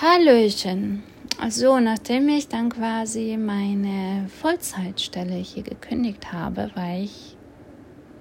Hallöchen. 0.00 1.02
Also, 1.40 1.80
nachdem 1.80 2.28
ich 2.28 2.46
dann 2.46 2.68
quasi 2.68 3.36
meine 3.36 4.28
Vollzeitstelle 4.40 5.34
hier 5.34 5.64
gekündigt 5.64 6.32
habe, 6.32 6.70
war 6.76 6.98
ich 6.98 7.36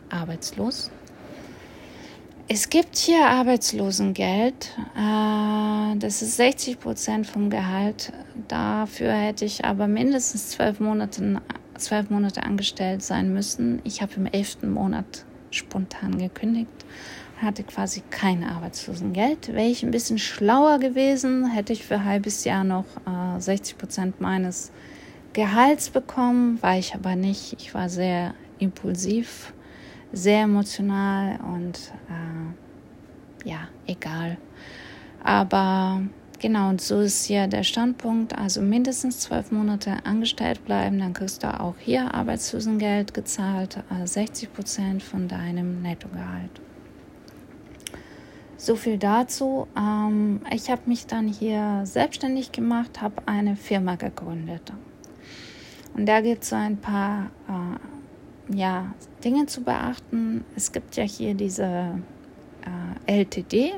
arbeitslos. 0.10 0.90
Es 2.48 2.70
gibt 2.70 2.98
hier 2.98 3.28
Arbeitslosengeld. 3.28 4.76
Äh, 4.96 5.98
das 6.00 6.24
ist 6.24 6.38
60 6.38 6.80
Prozent 6.80 7.28
vom 7.28 7.52
Gehalt. 7.52 8.12
Dafür 8.48 9.12
hätte 9.12 9.46
ich 9.46 9.64
aber 9.64 9.88
mindestens 9.88 10.50
zwölf 10.50 10.80
Monate, 10.80 11.44
zwölf 11.78 12.10
Monate 12.10 12.42
angestellt 12.42 13.04
sein 13.04 13.32
müssen. 13.32 13.82
Ich 13.84 14.02
habe 14.02 14.14
im 14.16 14.26
elften 14.26 14.72
Monat 14.72 15.26
spontan 15.52 16.18
gekündigt 16.18 16.72
hatte 17.42 17.64
quasi 17.64 18.02
kein 18.10 18.44
Arbeitslosengeld. 18.44 19.50
Wäre 19.50 19.68
ich 19.68 19.84
ein 19.84 19.92
bisschen 19.92 20.18
schlauer 20.18 20.80
gewesen, 20.80 21.50
hätte 21.50 21.74
ich 21.74 21.86
für 21.86 21.96
ein 21.96 22.06
halbes 22.06 22.44
Jahr 22.44 22.64
noch 22.64 22.86
äh, 23.06 23.40
60 23.40 23.78
Prozent 23.78 24.22
meines 24.22 24.72
Gehalts 25.34 25.92
bekommen, 25.92 26.62
war 26.64 26.78
ich 26.78 26.96
aber 26.96 27.16
nicht. 27.16 27.54
Ich 27.60 27.74
war 27.76 27.90
sehr 27.90 28.34
impulsiv, 28.58 29.54
sehr 30.12 30.44
emotional 30.44 31.40
und 31.54 31.92
äh, 32.10 33.50
ja, 33.50 33.68
egal. 33.86 34.38
Aber 35.24 36.02
genau, 36.40 36.70
und 36.70 36.82
so 36.82 37.02
ist 37.02 37.26
hier 37.26 37.48
der 37.48 37.64
Standpunkt. 37.64 38.36
Also 38.36 38.62
mindestens 38.62 39.20
zwölf 39.20 39.52
Monate 39.52 39.98
angestellt 40.06 40.66
bleiben, 40.66 40.98
dann 40.98 41.14
kriegst 41.14 41.44
du 41.44 41.60
auch 41.60 41.76
hier 41.78 42.16
Arbeitslosengeld 42.16 43.14
gezahlt, 43.14 43.78
äh, 43.92 44.08
60 44.08 44.52
Prozent 44.52 45.04
von 45.04 45.28
deinem 45.28 45.84
Nettogehalt. 45.84 46.62
So 48.58 48.76
viel 48.76 48.98
dazu. 48.98 49.68
Ähm, 49.78 50.42
ich 50.52 50.70
habe 50.72 50.82
mich 50.88 51.06
dann 51.06 51.28
hier 51.28 51.82
selbstständig 51.84 52.52
gemacht, 52.52 53.02
habe 53.02 53.22
eine 53.28 53.56
Firma 53.56 53.96
gegründet. 53.96 54.74
Und 55.96 56.08
da 56.08 56.22
gibt 56.22 56.44
es 56.44 56.50
so 56.50 56.56
ein 56.56 56.78
paar 56.78 57.30
äh, 57.48 58.56
ja, 58.56 58.94
Dinge 59.24 59.46
zu 59.46 59.62
beachten. 59.62 60.44
Es 60.56 60.72
gibt 60.72 60.96
ja 60.96 61.04
hier 61.04 61.36
diese 61.36 62.02
äh, 63.06 63.22
LTD. 63.22 63.74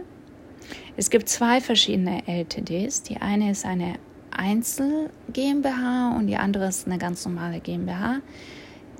Es 0.95 1.09
gibt 1.09 1.27
zwei 1.27 1.59
verschiedene 1.59 2.27
LTDs. 2.27 3.03
Die 3.03 3.17
eine 3.17 3.51
ist 3.51 3.65
eine 3.65 3.95
Einzel 4.31 5.09
GmbH 5.33 6.15
und 6.17 6.27
die 6.27 6.37
andere 6.37 6.67
ist 6.67 6.87
eine 6.87 6.97
ganz 6.97 7.25
normale 7.25 7.59
GmbH. 7.59 8.21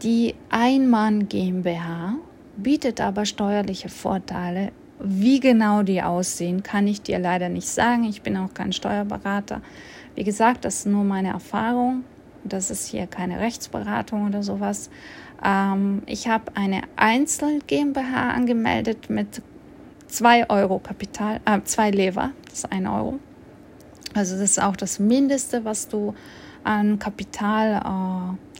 Die 0.04 0.36
Einmann 0.50 1.28
GmbH 1.30 2.16
bietet 2.58 3.00
aber 3.00 3.26
steuerliche 3.26 3.90
Vorteile 3.90 4.72
wie 5.00 5.40
genau 5.40 5.84
die 5.84 6.02
aussehen, 6.02 6.64
kann 6.64 6.88
ich 6.88 7.02
dir 7.02 7.20
leider 7.20 7.50
nicht 7.50 7.68
sagen. 7.68 8.04
Ich 8.04 8.22
bin 8.22 8.38
auch 8.38 8.54
kein 8.54 8.74
Steuerberater. 8.74 9.62
Wie 10.16 10.24
gesagt, 10.24 10.66
das 10.66 10.80
ist 10.80 10.88
nur 10.88 11.04
meine 11.04 11.30
Erfahrung. 11.30 12.04
Das 12.44 12.70
ist 12.72 12.88
hier 12.88 13.08
keine 13.08 13.40
Rechtsberatung 13.40 14.28
oder 14.28 14.44
sowas. 14.44 14.90
Ähm, 15.44 16.04
ich 16.06 16.28
habe 16.28 16.56
eine 16.56 16.82
Einzel 16.96 17.60
GmbH 17.68 18.32
angemeldet 18.32 19.10
mit 19.10 19.42
2 20.08 20.50
Euro 20.50 20.80
Kapital, 20.80 21.40
äh, 21.46 21.62
2 21.64 21.92
Lever, 21.92 22.32
das 22.46 22.60
ist 22.60 22.72
1 22.72 22.88
Euro. 22.88 23.20
Also 24.14 24.36
das 24.36 24.52
ist 24.52 24.62
auch 24.62 24.76
das 24.76 25.00
Mindeste, 25.00 25.66
was 25.66 25.88
du 25.88 26.16
an 26.64 27.00
Kapital 27.00 27.76
äh, 27.76 28.60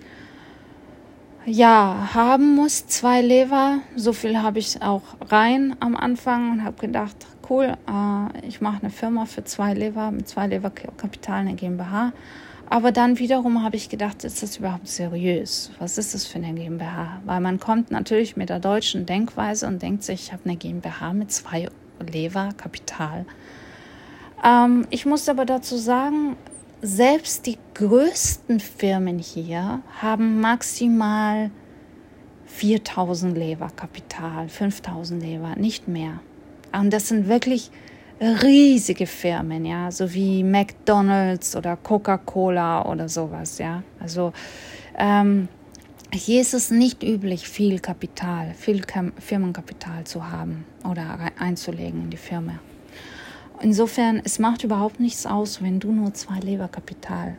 ja, 1.50 2.10
haben 2.14 2.56
muss, 2.56 2.88
zwei 2.88 3.22
Lever. 3.22 3.80
So 3.96 4.14
viel 4.14 4.42
habe 4.42 4.60
ich 4.60 4.82
auch 4.82 5.02
rein 5.30 5.76
am 5.80 5.96
Anfang 5.96 6.52
und 6.52 6.64
habe 6.64 6.80
gedacht, 6.80 7.16
cool, 7.50 7.74
äh, 7.88 8.48
ich 8.48 8.62
mache 8.62 8.82
eine 8.82 8.92
Firma 8.92 9.26
für 9.26 9.44
zwei 9.44 9.74
Lever, 9.74 10.12
mit 10.12 10.28
zwei 10.28 10.48
Lever 10.48 10.70
Kapital, 10.70 11.40
eine 11.40 11.56
GmbH. 11.56 12.14
Aber 12.70 12.92
dann 12.92 13.18
wiederum 13.18 13.64
habe 13.64 13.78
ich 13.78 13.90
gedacht, 13.90 14.24
ist 14.24 14.44
das 14.44 14.58
überhaupt 14.58 14.88
seriös? 14.88 15.72
Was 15.80 15.98
ist 15.98 16.14
das 16.14 16.28
für 16.28 16.38
eine 16.38 16.54
GmbH? 16.54 17.20
Weil 17.26 17.40
man 17.40 17.60
kommt 17.60 17.90
natürlich 17.90 18.38
mit 18.38 18.50
der 18.50 18.60
deutschen 18.60 19.08
Denkweise 19.08 19.66
und 19.66 19.82
denkt 19.82 20.04
sich, 20.04 20.26
ich 20.26 20.32
habe 20.32 20.44
eine 20.46 20.56
GmbH 20.56 21.14
mit 21.14 21.32
zwei 21.32 21.68
Lever 22.00 22.50
Kapital. 22.58 23.26
Ähm, 24.46 24.86
ich 24.92 25.08
muss 25.08 25.28
aber 25.28 25.46
dazu 25.46 25.78
sagen, 25.78 26.36
selbst 26.82 27.46
die 27.46 27.58
größten 27.74 28.60
Firmen 28.60 29.20
hier 29.20 29.82
haben 30.02 30.40
maximal 30.40 31.52
4000 32.46 33.38
Lever 33.38 33.70
Kapital, 33.76 34.50
5000 34.50 35.22
Lever, 35.22 35.56
nicht 35.56 35.88
mehr. 35.88 36.20
Und 36.72 36.92
das 36.92 37.10
sind 37.10 37.28
wirklich 37.28 37.72
riesige 38.20 39.08
Firmen, 39.08 39.66
ja, 39.66 39.92
so 39.92 40.14
wie 40.14 40.44
McDonald's 40.44 41.56
oder 41.56 41.78
Coca-Cola 41.78 42.86
oder 42.86 43.08
sowas, 43.08 43.60
ja. 43.60 43.84
Also 44.00 44.34
ähm, 44.98 45.48
hier 46.12 46.42
ist 46.42 46.54
es 46.54 46.72
nicht 46.72 47.04
üblich, 47.04 47.48
viel 47.48 47.80
Kapital, 47.80 48.54
viel 48.56 48.82
Firmenkapital 49.20 50.04
zu 50.06 50.30
haben 50.30 50.66
oder 50.84 51.32
einzulegen 51.38 52.04
in 52.04 52.10
die 52.10 52.18
Firma. 52.18 52.60
Insofern, 53.62 54.22
es 54.24 54.40
macht 54.40 54.64
überhaupt 54.64 55.00
nichts 55.00 55.26
aus, 55.26 55.62
wenn 55.62 55.80
du 55.80 55.92
nur 55.92 56.14
zwei 56.14 56.40
Leberkapital 56.40 57.38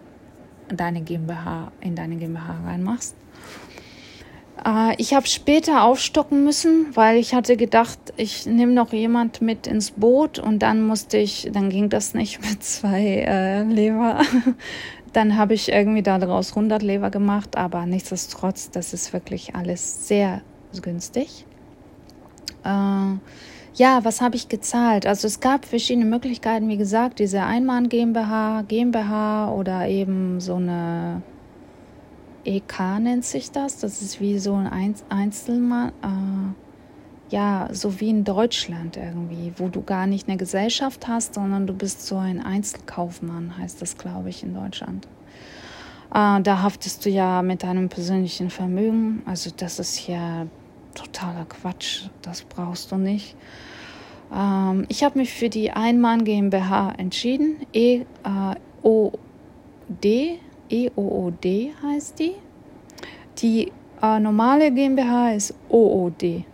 in 0.69 0.76
deine 0.76 1.00
GmbH, 1.00 1.72
in 1.81 1.94
deine 1.97 2.16
GmbH 2.16 2.60
reinmachst. 2.64 3.16
Äh, 4.64 4.94
ich 4.98 5.14
habe 5.14 5.26
später 5.26 5.84
aufstocken 5.84 6.44
müssen, 6.44 6.94
weil 6.94 7.19
ich 7.19 7.34
hatte 7.34 7.56
gedacht, 7.56 7.98
ich 8.16 8.47
nehme 8.47 8.72
noch 8.72 8.92
jemand 8.92 9.41
mit 9.41 9.66
ins 9.66 9.92
Boot 9.92 10.38
und 10.38 10.60
dann 10.60 10.82
musste 10.82 11.16
ich, 11.16 11.50
dann 11.53 11.70
ging 11.70 11.88
das 11.88 12.14
nicht 12.14 12.41
mit 12.48 12.62
zwei 12.62 13.25
äh, 13.26 13.62
Leber. 13.62 14.20
dann 15.12 15.37
habe 15.37 15.54
ich 15.54 15.72
irgendwie 15.72 16.02
daraus 16.02 16.50
100 16.50 16.82
Leber 16.82 17.10
gemacht, 17.10 17.56
aber 17.56 17.87
nichtsdestotrotz, 17.87 18.70
das 18.70 18.92
ist 18.92 19.12
wirklich 19.12 19.54
alles 19.54 20.06
sehr 20.06 20.42
günstig. 20.82 21.47
Äh, 22.64 23.14
ja, 23.75 24.04
was 24.04 24.20
habe 24.20 24.36
ich 24.36 24.48
gezahlt? 24.48 25.06
Also 25.06 25.26
es 25.26 25.41
gab 25.41 25.64
verschiedene 25.64 26.04
Möglichkeiten, 26.04 26.69
wie 26.69 26.76
gesagt, 26.76 27.19
diese 27.19 27.42
Einmann 27.42 27.88
GmbH, 27.88 28.62
GmbH 28.62 29.53
oder 29.53 29.88
eben 29.88 30.41
so 30.41 30.56
eine 30.56 31.22
EK 32.44 32.98
nennt 33.00 33.25
sich 33.25 33.50
das. 33.53 33.78
Das 33.78 34.03
ist 34.03 34.20
wie 34.20 34.38
so 34.38 34.54
ein 34.54 35.00
Einzelmann, 35.08 35.92
äh, 36.03 37.34
ja, 37.34 37.69
so 37.70 38.00
wie 38.00 38.10
in 38.10 38.25
Deutschland 38.25 38.97
irgendwie, 38.97 39.53
wo 39.56 39.69
du 39.69 39.82
gar 39.82 40.06
nicht 40.06 40.28
eine 40.28 40.37
Gesellschaft 40.37 41.06
hast, 41.06 41.34
sondern 41.34 41.66
du 41.66 41.72
bist 41.72 42.06
so 42.06 42.16
ein 42.16 42.44
Einzelkaufmann, 42.44 43.56
heißt 43.56 43.81
das, 43.81 43.97
glaube 43.97 44.31
ich, 44.31 44.42
in 44.42 44.54
Deutschland. 44.54 45.06
Äh, 46.12 46.42
da 46.42 46.62
haftest 46.62 47.04
du 47.04 47.10
ja 47.10 47.42
mit 47.42 47.62
deinem 47.62 47.88
persönlichen 47.88 48.50
Vermögen. 48.50 49.22
Also 49.26 49.50
das 49.56 49.78
ist 49.78 49.94
hier 49.94 50.48
totaler 50.95 51.45
Quatsch, 51.47 52.09
das 52.23 52.43
brauchst 52.43 52.93
du 52.93 52.97
nicht. 52.97 53.37
Ähm, 54.34 54.87
ich 54.89 55.05
habe 55.05 55.19
mich 55.19 55.33
für 55.33 55.49
die 55.49 55.71
Einmann 55.71 56.25
GmbH 56.25 56.93
entschieden. 56.97 57.56
E, 57.73 58.01
äh, 58.01 58.05
o, 58.83 59.12
D, 59.89 60.39
EOOD 60.71 61.73
heißt 61.83 62.19
die. 62.19 62.34
Die 63.39 63.73
äh, 64.03 64.21
normale 64.21 64.71
GmbH 64.71 65.33
ist 65.33 65.55
OOD. 65.69 66.23
Äh, 66.23 66.45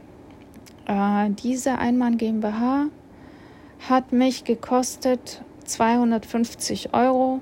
diese 1.43 1.79
Einmann 1.79 2.17
GmbH 2.17 2.87
hat 3.89 4.13
mich 4.13 4.45
gekostet 4.45 5.43
250 5.65 6.95
Euro 6.95 7.41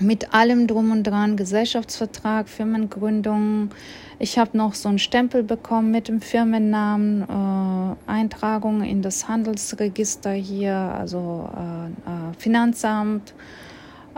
mit 0.00 0.34
allem 0.34 0.66
drum 0.66 0.90
und 0.90 1.04
dran, 1.04 1.36
Gesellschaftsvertrag, 1.36 2.48
Firmengründung. 2.48 3.70
Ich 4.18 4.38
habe 4.38 4.56
noch 4.56 4.74
so 4.74 4.88
einen 4.88 4.98
Stempel 4.98 5.42
bekommen 5.42 5.90
mit 5.90 6.08
dem 6.08 6.20
Firmennamen, 6.20 7.22
äh, 7.22 8.10
Eintragung 8.10 8.82
in 8.82 9.02
das 9.02 9.28
Handelsregister 9.28 10.32
hier, 10.32 10.74
also 10.74 11.48
äh, 11.56 11.86
äh, 11.88 12.34
Finanzamt. 12.38 13.34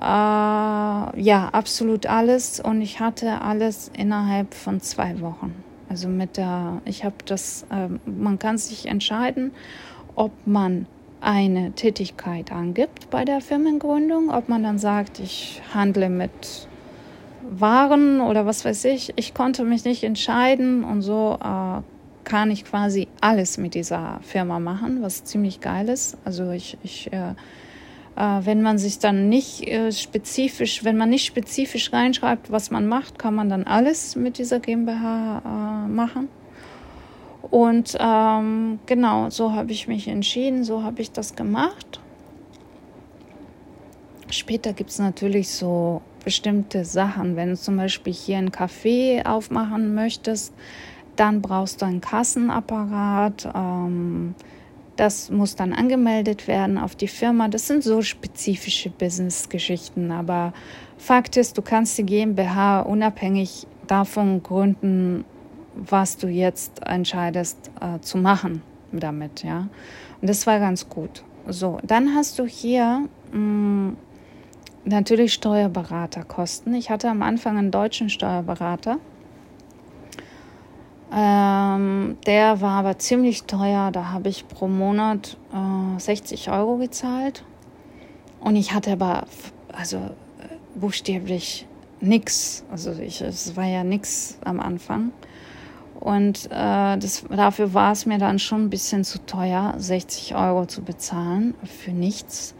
Äh, 0.00 0.04
ja, 0.04 1.48
absolut 1.52 2.06
alles. 2.06 2.60
Und 2.60 2.80
ich 2.80 3.00
hatte 3.00 3.42
alles 3.42 3.90
innerhalb 3.96 4.54
von 4.54 4.80
zwei 4.80 5.20
Wochen. 5.20 5.54
Also 5.88 6.08
mit 6.08 6.36
der, 6.36 6.80
ich 6.84 7.04
habe 7.04 7.16
das, 7.26 7.66
ähm, 7.72 8.00
man 8.06 8.38
kann 8.38 8.58
sich 8.58 8.86
entscheiden, 8.86 9.50
ob 10.14 10.32
man 10.46 10.86
eine 11.20 11.72
Tätigkeit 11.72 12.52
angibt 12.52 13.10
bei 13.10 13.24
der 13.24 13.40
Firmengründung, 13.40 14.30
ob 14.30 14.48
man 14.48 14.62
dann 14.62 14.78
sagt, 14.78 15.18
ich 15.18 15.60
handle 15.74 16.08
mit 16.08 16.68
Waren 17.50 18.20
oder 18.20 18.46
was 18.46 18.64
weiß 18.64 18.84
ich. 18.86 19.12
Ich 19.16 19.34
konnte 19.34 19.64
mich 19.64 19.84
nicht 19.84 20.04
entscheiden 20.04 20.84
und 20.84 21.02
so 21.02 21.38
äh, 21.42 21.80
kann 22.24 22.50
ich 22.50 22.64
quasi 22.64 23.08
alles 23.20 23.58
mit 23.58 23.74
dieser 23.74 24.20
Firma 24.22 24.60
machen, 24.60 25.02
was 25.02 25.24
ziemlich 25.24 25.60
geil 25.60 25.88
ist. 25.88 26.16
Also 26.24 26.50
ich, 26.50 26.78
ich 26.82 27.12
äh, 27.12 27.34
äh, 28.16 28.40
wenn 28.44 28.62
man 28.62 28.78
sich 28.78 28.98
dann 28.98 29.28
nicht 29.28 29.66
äh, 29.66 29.92
spezifisch, 29.92 30.84
wenn 30.84 30.96
man 30.96 31.10
nicht 31.10 31.24
spezifisch 31.24 31.92
reinschreibt, 31.92 32.50
was 32.50 32.70
man 32.70 32.86
macht, 32.86 33.18
kann 33.18 33.34
man 33.34 33.48
dann 33.48 33.64
alles 33.64 34.14
mit 34.16 34.38
dieser 34.38 34.60
GmbH 34.60 35.42
äh, 35.44 35.88
machen. 35.88 36.28
Und 37.42 37.96
ähm, 37.98 38.78
genau, 38.86 39.30
so 39.30 39.52
habe 39.52 39.72
ich 39.72 39.88
mich 39.88 40.08
entschieden, 40.08 40.64
so 40.64 40.82
habe 40.82 41.02
ich 41.02 41.12
das 41.12 41.34
gemacht. 41.34 42.00
Später 44.30 44.72
gibt 44.72 44.90
es 44.90 44.98
natürlich 44.98 45.48
so 45.48 46.02
bestimmte 46.24 46.84
Sachen. 46.84 47.36
Wenn 47.36 47.50
du 47.50 47.56
zum 47.56 47.76
Beispiel 47.76 48.12
hier 48.12 48.38
ein 48.38 48.50
Café 48.50 49.26
aufmachen 49.26 49.94
möchtest, 49.94 50.54
dann 51.16 51.42
brauchst 51.42 51.82
du 51.82 51.86
einen 51.86 52.00
Kassenapparat. 52.00 53.48
Ähm, 53.54 54.34
das 54.96 55.30
muss 55.30 55.56
dann 55.56 55.72
angemeldet 55.72 56.46
werden 56.46 56.78
auf 56.78 56.94
die 56.94 57.08
Firma. 57.08 57.48
Das 57.48 57.66
sind 57.66 57.82
so 57.82 58.02
spezifische 58.02 58.90
Business-Geschichten. 58.90 60.12
Aber 60.12 60.52
Fakt 60.98 61.36
ist, 61.36 61.56
du 61.56 61.62
kannst 61.62 61.96
die 61.98 62.04
GmbH 62.04 62.80
unabhängig 62.80 63.66
davon 63.86 64.42
gründen, 64.42 65.24
was 65.88 66.16
du 66.16 66.28
jetzt 66.28 66.82
entscheidest 66.86 67.70
äh, 67.80 68.00
zu 68.00 68.18
machen 68.18 68.62
damit. 68.92 69.42
Ja? 69.42 69.68
Und 70.20 70.28
das 70.28 70.46
war 70.46 70.58
ganz 70.58 70.88
gut. 70.88 71.24
So, 71.46 71.78
dann 71.82 72.14
hast 72.14 72.38
du 72.38 72.46
hier 72.46 73.08
mh, 73.32 73.38
mm, 73.38 73.96
natürlich 74.84 75.34
Steuerberaterkosten. 75.34 76.74
Ich 76.74 76.90
hatte 76.90 77.08
am 77.08 77.22
Anfang 77.22 77.56
einen 77.56 77.70
deutschen 77.70 78.10
Steuerberater. 78.10 78.98
Ähm, 81.12 82.18
der 82.26 82.60
war 82.60 82.78
aber 82.80 82.98
ziemlich 82.98 83.44
teuer. 83.44 83.90
Da 83.90 84.10
habe 84.10 84.28
ich 84.28 84.46
pro 84.46 84.68
Monat 84.68 85.36
äh, 85.52 85.98
60 85.98 86.50
Euro 86.50 86.76
gezahlt. 86.76 87.44
Und 88.40 88.56
ich 88.56 88.72
hatte 88.72 88.92
aber 88.92 89.24
also 89.72 89.96
äh, 89.96 90.78
buchstäblich 90.78 91.66
nichts. 92.00 92.64
Also 92.70 92.92
ich, 92.92 93.20
es 93.20 93.56
war 93.56 93.66
ja 93.66 93.84
nichts 93.84 94.38
am 94.44 94.60
Anfang. 94.60 95.12
Und 96.00 96.46
äh, 96.46 96.96
das, 96.96 97.24
dafür 97.28 97.74
war 97.74 97.92
es 97.92 98.06
mir 98.06 98.18
dann 98.18 98.38
schon 98.38 98.64
ein 98.64 98.70
bisschen 98.70 99.04
zu 99.04 99.24
teuer, 99.26 99.74
60 99.76 100.34
Euro 100.34 100.66
zu 100.66 100.82
bezahlen 100.82 101.54
für 101.64 101.92
nichts. 101.92 102.54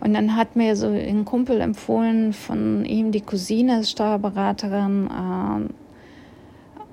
Und 0.00 0.14
dann 0.14 0.34
hat 0.34 0.56
mir 0.56 0.76
so 0.76 0.88
ein 0.88 1.24
Kumpel 1.24 1.60
empfohlen, 1.60 2.32
von 2.32 2.84
ihm 2.84 3.12
die 3.12 3.20
Cousine 3.20 3.80
ist 3.80 3.90
Steuerberaterin 3.90 5.08
ähm, 5.14 5.70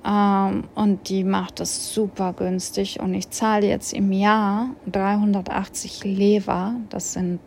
ähm, 0.04 0.64
und 0.74 1.08
die 1.08 1.24
macht 1.24 1.58
das 1.60 1.92
super 1.92 2.32
günstig. 2.32 3.00
Und 3.00 3.14
ich 3.14 3.30
zahle 3.30 3.66
jetzt 3.66 3.92
im 3.92 4.12
Jahr 4.12 4.70
380 4.92 6.04
Lever, 6.04 6.74
das 6.90 7.14
sind 7.14 7.40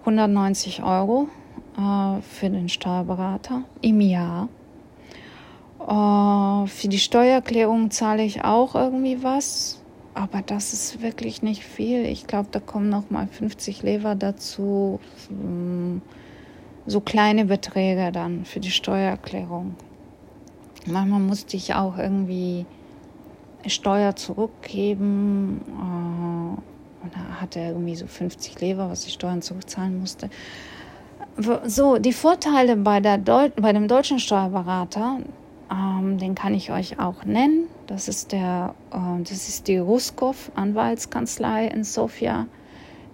190 0.00 0.82
Euro 0.82 1.28
äh, 1.76 2.20
für 2.22 2.50
den 2.50 2.68
Steuerberater 2.68 3.62
im 3.82 4.00
Jahr. 4.00 4.48
Uh, 5.86 6.66
für 6.66 6.88
die 6.88 6.98
Steuererklärung 6.98 7.92
zahle 7.92 8.24
ich 8.24 8.42
auch 8.42 8.74
irgendwie 8.74 9.22
was, 9.22 9.80
aber 10.14 10.42
das 10.42 10.72
ist 10.72 11.00
wirklich 11.00 11.42
nicht 11.42 11.62
viel. 11.62 12.04
Ich 12.06 12.26
glaube, 12.26 12.48
da 12.50 12.58
kommen 12.58 12.88
noch 12.88 13.08
mal 13.10 13.28
50 13.28 13.84
Lever 13.84 14.16
dazu, 14.16 14.98
hm, 15.28 16.02
so 16.86 17.00
kleine 17.00 17.44
Beträge 17.44 18.10
dann 18.10 18.44
für 18.44 18.58
die 18.58 18.72
Steuererklärung. 18.72 19.76
Manchmal 20.86 21.20
musste 21.20 21.56
ich 21.56 21.74
auch 21.74 21.98
irgendwie 21.98 22.66
Steuer 23.66 24.16
zurückgeben. 24.16 25.60
Uh, 25.68 26.60
und 27.04 27.14
da 27.14 27.40
hatte 27.40 27.60
er 27.60 27.70
irgendwie 27.70 27.94
so 27.94 28.08
50 28.08 28.60
Lever, 28.60 28.90
was 28.90 29.06
ich 29.06 29.12
Steuern 29.12 29.42
zurückzahlen 29.42 30.00
musste. 30.00 30.30
So, 31.64 31.98
die 31.98 32.12
Vorteile 32.12 32.76
bei, 32.76 32.98
der 32.98 33.18
Deu 33.18 33.50
bei 33.54 33.72
dem 33.72 33.88
deutschen 33.88 34.18
Steuerberater, 34.18 35.18
ähm, 36.06 36.18
den 36.18 36.34
kann 36.34 36.54
ich 36.54 36.70
euch 36.70 36.98
auch 36.98 37.24
nennen. 37.24 37.68
Das 37.86 38.08
ist, 38.08 38.32
der, 38.32 38.74
äh, 38.92 39.22
das 39.22 39.48
ist 39.48 39.68
die 39.68 39.78
Ruskov 39.78 40.50
Anwaltskanzlei 40.54 41.66
in 41.68 41.84
Sofia. 41.84 42.46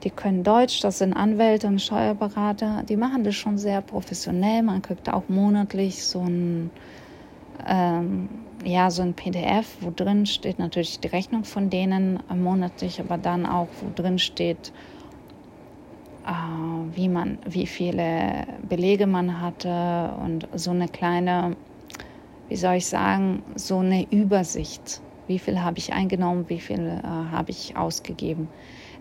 Die 0.05 0.11
können 0.11 0.43
Deutsch, 0.43 0.81
das 0.81 0.99
sind 0.99 1.13
Anwälte 1.13 1.69
und 1.69 1.81
Steuerberater. 1.81 2.83
Die 2.89 2.97
machen 2.97 3.23
das 3.23 3.37
schon 3.37 3.57
sehr 3.57 3.81
professionell. 3.81 4.63
Man 4.63 4.83
kriegt 4.83 5.09
auch 5.09 5.29
monatlich 5.29 6.05
so 6.05 6.21
ein, 6.21 6.71
ähm, 7.67 8.29
ja, 8.65 8.91
so 8.91 9.03
ein 9.03 9.15
PDF, 9.15 9.77
wo 9.81 9.93
drin 9.95 10.27
steht 10.27 10.59
natürlich 10.59 10.99
die 10.99 11.09
Rechnung 11.09 11.45
von 11.45 11.71
denen 11.71 12.19
äh, 12.29 12.35
monatlich, 12.35 13.01
aber 13.01 13.17
dann 13.17 13.47
auch, 13.47 13.69
wo 13.81 13.93
drin 13.95 14.19
steht, 14.19 14.73
äh, 16.27 16.97
wie 16.97 17.09
man, 17.09 17.39
wie 17.47 17.67
viele 17.67 18.47
Belege 18.69 19.07
man 19.07 19.41
hatte 19.41 20.15
und 20.21 20.49
so 20.55 20.73
eine 20.73 20.89
kleine 20.89 21.57
wie 22.53 22.57
soll 22.57 22.75
ich 22.75 22.87
sagen, 22.87 23.43
so 23.55 23.79
eine 23.79 24.07
Übersicht. 24.11 25.01
Wie 25.27 25.39
viel 25.39 25.63
habe 25.63 25.79
ich 25.79 25.95
eingenommen, 25.95 26.45
wie 26.49 26.61
viel 26.61 27.01
äh, 27.03 27.03
habe 27.03 27.51
ich 27.51 27.79
ausgegeben. 27.79 28.47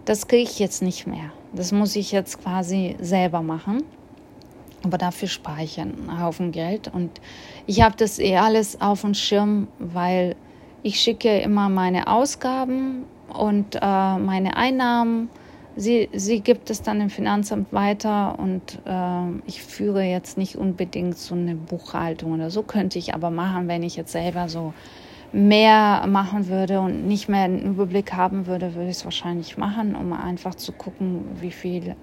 Das 0.06 0.30
kriege 0.30 0.44
ich 0.44 0.58
jetzt 0.58 0.82
nicht 0.82 1.06
mehr. 1.06 1.34
Das 1.52 1.74
muss 1.74 1.98
ich 1.98 2.14
jetzt 2.14 2.42
quasi 2.42 2.96
selber 3.02 3.42
machen. 3.42 3.84
Aber 4.86 4.98
dafür 4.98 5.28
spare 5.28 5.64
ich 5.64 5.82
einen 5.82 6.22
Haufen 6.22 6.54
Geld. 6.54 6.90
Und 6.94 7.20
ich 7.68 7.82
habe 7.82 7.98
das 7.98 8.20
eh 8.20 8.38
alles 8.38 8.80
auf 8.80 9.02
dem 9.02 9.16
Schirm, 9.16 9.68
weil 9.80 10.38
ich 10.82 11.02
schicke 11.02 11.40
immer 11.40 11.68
meine 11.68 12.08
Ausgaben 12.08 13.04
und 13.34 13.76
äh, 13.76 13.80
meine 13.82 14.56
Einnahmen 14.56 15.28
sie, 15.76 16.10
sie 16.14 16.42
gibt 16.42 16.70
es 16.70 16.82
dann 16.82 17.02
im 17.02 17.10
Finanzamt 17.10 17.72
weiter 17.74 18.38
und 18.40 18.80
äh, 18.86 19.40
ich 19.48 19.62
führe 19.62 20.04
jetzt 20.04 20.38
nicht 20.38 20.56
unbedingt 20.56 21.18
so 21.18 21.36
eine 21.36 21.56
Buchhaltung 21.56 22.34
oder 22.34 22.50
so, 22.50 22.64
könnte 22.64 23.00
ich 23.00 23.14
aber 23.14 23.30
machen, 23.30 23.68
wenn 23.68 23.84
ich 23.84 23.96
jetzt 23.96 24.12
selber 24.12 24.50
so 24.50 24.74
mehr 25.34 26.06
machen 26.08 26.48
würde 26.48 26.82
und 26.82 27.08
nicht 27.08 27.30
mehr 27.30 27.44
einen 27.44 27.62
Überblick 27.62 28.14
haben 28.14 28.48
würde, 28.48 28.76
würde 28.76 28.90
ich 28.90 28.98
es 28.98 29.06
wahrscheinlich 29.06 29.58
machen, 29.58 29.96
um 29.96 30.12
einfach 30.12 30.56
zu 30.56 30.74
gucken, 30.74 31.24
wie 31.40 31.52
viel 31.52 31.90
äh, 31.90 31.96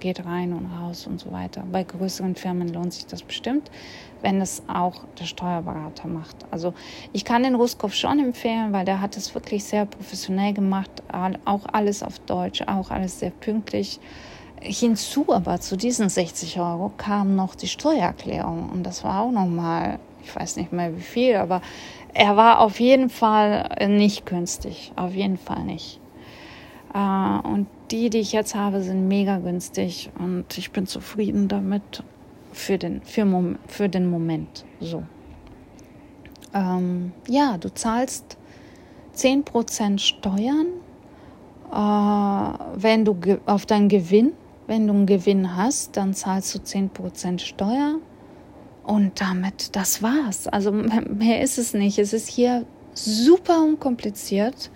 geht 0.00 0.24
rein 0.24 0.54
und 0.54 0.70
raus 0.80 1.06
und 1.06 1.20
so 1.20 1.32
weiter. 1.32 1.64
Bei 1.70 1.84
größeren 1.84 2.34
Firmen 2.34 2.72
lohnt 2.72 2.94
sich 2.94 3.06
das 3.06 3.22
bestimmt, 3.22 3.70
wenn 4.22 4.40
es 4.40 4.62
auch 4.68 5.04
der 5.20 5.26
Steuerberater 5.26 6.08
macht. 6.08 6.36
Also 6.50 6.72
ich 7.12 7.26
kann 7.26 7.42
den 7.42 7.56
Ruskopf 7.56 7.92
schon 7.92 8.18
empfehlen, 8.18 8.72
weil 8.72 8.86
der 8.86 9.02
hat 9.02 9.18
es 9.18 9.34
wirklich 9.34 9.64
sehr 9.64 9.84
professionell 9.84 10.54
gemacht, 10.54 10.90
auch 11.44 11.66
alles 11.70 12.02
auf 12.02 12.18
Deutsch, 12.20 12.62
auch 12.62 12.90
alles 12.90 13.20
sehr 13.20 13.30
pünktlich. 13.30 14.00
Hinzu 14.62 15.26
aber 15.28 15.60
zu 15.60 15.76
diesen 15.76 16.08
60 16.08 16.58
Euro 16.60 16.92
kam 16.96 17.34
noch 17.34 17.54
die 17.54 17.66
Steuererklärung 17.66 18.70
und 18.70 18.84
das 18.84 19.02
war 19.02 19.22
auch 19.22 19.32
nochmal, 19.32 19.98
ich 20.22 20.34
weiß 20.34 20.56
nicht 20.56 20.72
mehr 20.72 20.96
wie 20.96 21.00
viel, 21.02 21.34
aber 21.34 21.60
er 22.14 22.36
war 22.36 22.60
auf 22.60 22.80
jeden 22.80 23.08
Fall 23.08 23.68
nicht 23.88 24.26
günstig. 24.26 24.92
Auf 24.96 25.14
jeden 25.14 25.38
Fall 25.38 25.64
nicht. 25.64 26.00
Äh, 26.94 27.48
und 27.48 27.66
die, 27.90 28.10
die 28.10 28.18
ich 28.18 28.32
jetzt 28.32 28.54
habe, 28.54 28.82
sind 28.82 29.08
mega 29.08 29.38
günstig 29.38 30.10
und 30.18 30.56
ich 30.56 30.72
bin 30.72 30.86
zufrieden 30.86 31.48
damit 31.48 32.02
für 32.52 32.78
den, 32.78 33.02
für, 33.02 33.24
Mom 33.24 33.58
für 33.66 33.88
den 33.88 34.10
Moment. 34.10 34.64
So. 34.80 35.02
Ähm, 36.54 37.12
ja, 37.28 37.56
du 37.58 37.72
zahlst 37.72 38.36
10% 39.16 39.98
Steuern, 39.98 40.66
äh, 41.70 42.58
wenn 42.76 43.04
du 43.04 43.16
auf 43.46 43.66
deinen 43.66 43.88
Gewinn, 43.88 44.32
wenn 44.66 44.86
du 44.86 44.92
einen 44.94 45.06
Gewinn 45.06 45.56
hast, 45.56 45.96
dann 45.96 46.14
zahlst 46.14 46.54
du 46.54 46.58
10% 46.58 47.38
Steuer 47.40 47.96
und 48.84 49.20
damit, 49.20 49.76
das 49.76 50.02
war's. 50.02 50.48
Also 50.48 50.72
mehr 50.72 51.40
ist 51.42 51.58
es 51.58 51.74
nicht. 51.74 51.98
Es 51.98 52.12
ist 52.12 52.28
hier 52.28 52.66
super 52.94 53.62
unkompliziert. 53.62 54.70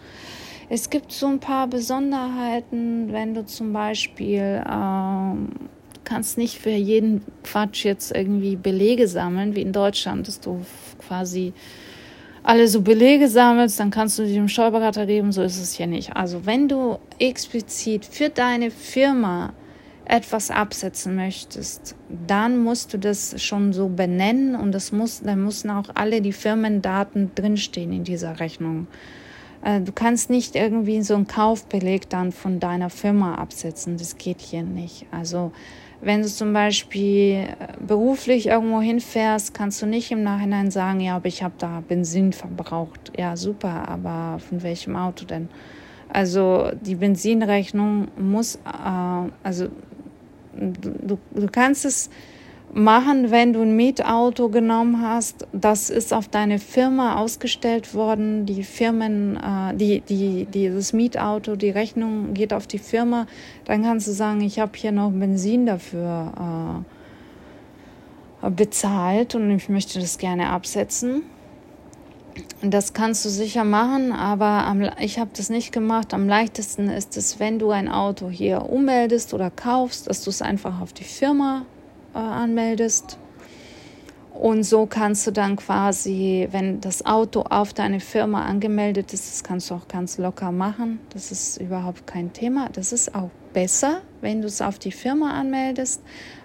Es 0.69 0.91
gibt 0.91 1.13
so 1.13 1.27
ein 1.27 1.39
paar 1.39 1.69
Besonderheiten, 1.69 3.13
wenn 3.13 3.35
du 3.35 3.45
zum 3.47 3.73
Beispiel 3.73 4.65
ähm, 4.69 5.49
kannst 6.05 6.39
nicht 6.39 6.59
für 6.59 6.71
jeden 6.71 7.23
Quatsch 7.45 7.85
jetzt 7.85 8.15
irgendwie 8.15 8.57
Belege 8.57 9.07
sammeln, 9.07 9.55
wie 9.55 9.63
in 9.63 9.73
Deutschland, 9.73 10.27
dass 10.27 10.41
du 10.41 10.61
quasi 10.99 11.53
alle 12.43 12.69
so 12.69 12.81
Belege 12.81 13.29
sammelst, 13.29 13.79
dann 13.81 13.91
kannst 13.91 14.19
du 14.19 14.25
die 14.25 14.35
dem 14.35 14.49
Steuerberater 14.49 15.07
geben. 15.07 15.33
So 15.33 15.43
ist 15.43 15.61
es 15.61 15.75
hier 15.75 15.89
nicht. 15.89 16.17
Also 16.17 16.47
wenn 16.47 16.69
du 16.69 16.99
explizit 17.19 18.05
für 18.05 18.29
deine 18.29 18.71
Firma 18.71 19.53
etwas 20.09 20.51
absetzen 20.51 21.17
möchtest, 21.17 21.97
dann 22.27 22.59
musst 22.63 22.95
du 22.95 22.99
das 22.99 23.43
schon 23.43 23.73
so 23.73 23.89
benennen 23.89 24.55
und 24.55 24.73
das 24.73 24.93
muss, 24.93 25.21
dann 25.21 25.45
müssen 25.45 25.71
auch 25.71 25.89
alle 25.95 26.21
die 26.21 26.33
Firmendaten 26.33 27.33
drinstehen 27.35 27.93
in 27.93 28.05
dieser 28.05 28.39
Rechnung. 28.39 28.87
Äh, 29.65 29.81
du 29.81 29.93
kannst 29.93 30.31
nicht 30.31 30.55
irgendwie 30.55 31.03
so 31.03 31.15
einen 31.15 31.27
Kaufbeleg 31.27 32.09
dann 32.09 32.31
von 32.31 32.61
deiner 32.61 32.91
Firma 32.91 33.35
absetzen. 33.35 33.97
Das 33.97 34.17
geht 34.17 34.41
hier 34.41 34.63
nicht. 34.63 35.07
Also 35.11 35.53
wenn 36.01 36.23
du 36.23 36.29
zum 36.29 36.53
Beispiel 36.53 37.47
äh, 37.59 37.67
beruflich 37.85 38.47
irgendwo 38.47 38.81
hinfährst, 38.81 39.55
kannst 39.55 39.83
du 39.83 39.87
nicht 39.87 40.11
im 40.13 40.23
Nachhinein 40.23 40.71
sagen, 40.71 41.01
ja, 41.01 41.17
aber 41.17 41.27
ich 41.27 41.43
habe 41.43 41.55
da 41.59 41.83
Benzin 41.87 42.33
verbraucht. 42.33 43.13
Ja, 43.19 43.37
super, 43.37 43.89
aber 43.89 44.39
von 44.39 44.63
welchem 44.63 44.95
Auto 44.95 45.25
denn? 45.25 45.49
Also 46.09 46.71
die 46.81 46.95
Benzinrechnung 46.95 48.09
muss, 48.17 48.57
äh, 48.57 49.31
also 49.43 49.69
du, 50.57 51.19
du 51.35 51.47
kannst 51.47 51.85
es 51.85 52.11
machen, 52.73 53.31
wenn 53.31 53.53
du 53.53 53.63
ein 53.63 53.77
Mietauto 53.77 54.49
genommen 54.49 55.01
hast. 55.01 55.47
Das 55.53 55.91
ist 55.91 56.13
auf 56.13 56.29
deine 56.29 56.59
Firma 56.59 57.17
ausgestellt 57.17 57.95
worden. 57.95 58.47
Die 58.47 58.65
Firmen, 58.65 59.37
äh, 59.37 59.75
die, 59.75 60.01
die, 60.01 60.47
dieses 60.47 60.93
Mietauto, 60.93 61.57
die 61.57 61.71
Rechnung 61.71 62.35
geht 62.35 62.53
auf 62.53 62.67
die 62.67 62.79
Firma. 62.79 63.27
Dann 63.65 63.83
kannst 63.83 64.09
du 64.09 64.13
sagen, 64.13 64.41
ich 64.41 64.59
habe 64.59 64.73
hier 64.75 64.93
noch 64.93 65.11
Benzin 65.11 65.67
dafür 65.67 66.85
äh, 68.43 68.51
bezahlt 68.51 69.35
und 69.35 69.51
ich 69.51 69.69
möchte 69.69 69.99
das 70.01 70.19
gerne 70.19 70.51
absetzen. 70.51 71.23
Das 72.63 72.93
kannst 72.95 73.25
du 73.25 73.29
sicher 73.29 73.65
machen, 73.65 74.13
aber 74.13 74.67
am, 74.67 74.89
ich 75.01 75.19
habe 75.19 75.31
das 75.37 75.51
nicht 75.51 75.73
gemacht. 75.73 76.15
Am 76.15 76.29
leichtesten 76.29 76.89
ist 76.89 77.17
es, 77.17 77.39
wenn 77.39 77.59
du 77.59 77.71
ein 77.71 77.89
Auto 77.89 78.29
hier 78.29 78.69
ummeldest 78.69 79.35
oder 79.35 79.51
kaufst, 79.51 80.09
dass 80.09 80.25
du 80.25 80.31
es 80.31 80.43
einfach 80.43 80.81
auf 80.81 80.93
die 80.93 81.05
Firma 81.05 81.67
äh, 82.15 82.19
anmeldest. 82.19 83.19
Und 84.33 84.65
so 84.65 84.85
kannst 84.85 85.27
du 85.27 85.31
dann 85.31 85.57
quasi, 85.57 86.47
wenn 86.51 86.81
das 86.81 87.07
Auto 87.07 87.43
auf 87.43 87.73
deine 87.73 88.01
Firma 88.01 88.45
angemeldet 88.45 89.15
ist, 89.15 89.33
das 89.33 89.45
kannst 89.45 89.71
du 89.71 89.75
auch 89.75 89.89
ganz 89.89 90.19
locker 90.19 90.53
machen. 90.53 91.01
Das 91.11 91.33
ist 91.33 91.59
überhaupt 91.59 92.07
kein 92.07 92.33
Thema. 92.35 92.69
Das 92.71 92.93
ist 92.93 93.15
auch 93.15 93.31
besser, 93.55 94.03
wenn 94.21 94.43
du 94.43 94.49
es 94.49 94.61
auf 94.61 94.79
die 94.79 94.93
Firma 94.93 95.33
anmeldest, 95.33 96.03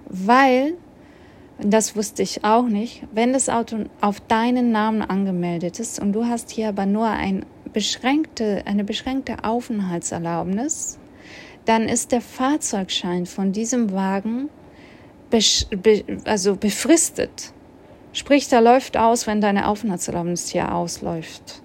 weil, 0.07 0.75
das 1.63 1.96
wusste 1.96 2.24
ich 2.24 2.44
auch 2.44 2.68
nicht, 2.68 3.03
wenn 3.13 3.34
das 3.34 3.50
Auto 3.50 3.86
auf 4.01 4.20
deinen 4.22 4.72
Namen 4.72 5.01
angemeldet 5.01 5.80
ist 5.80 6.00
und 6.00 6.13
du 6.13 6.25
hast 6.25 6.51
hier 6.51 6.70
aber 6.70 6.86
nur 6.86 7.08
ein 7.08 7.46
beschränkte, 7.74 8.63
eine 8.65 8.84
beschränkte 8.84 9.44
Aufenthaltserlaubnis, 9.44 11.00
dann 11.65 11.84
ist 11.84 12.12
der 12.12 12.22
Fahrzeugschein 12.22 13.25
von 13.25 13.51
diesem 13.51 13.91
Wagen 13.91 14.50
also 16.25 16.56
befristet. 16.56 17.53
Sprich, 18.13 18.50
der 18.50 18.62
läuft 18.62 18.98
aus, 18.98 19.25
wenn 19.27 19.39
deine 19.39 19.68
Aufenthaltserlaubnis 19.68 20.50
hier 20.50 20.74
ausläuft. 20.74 21.62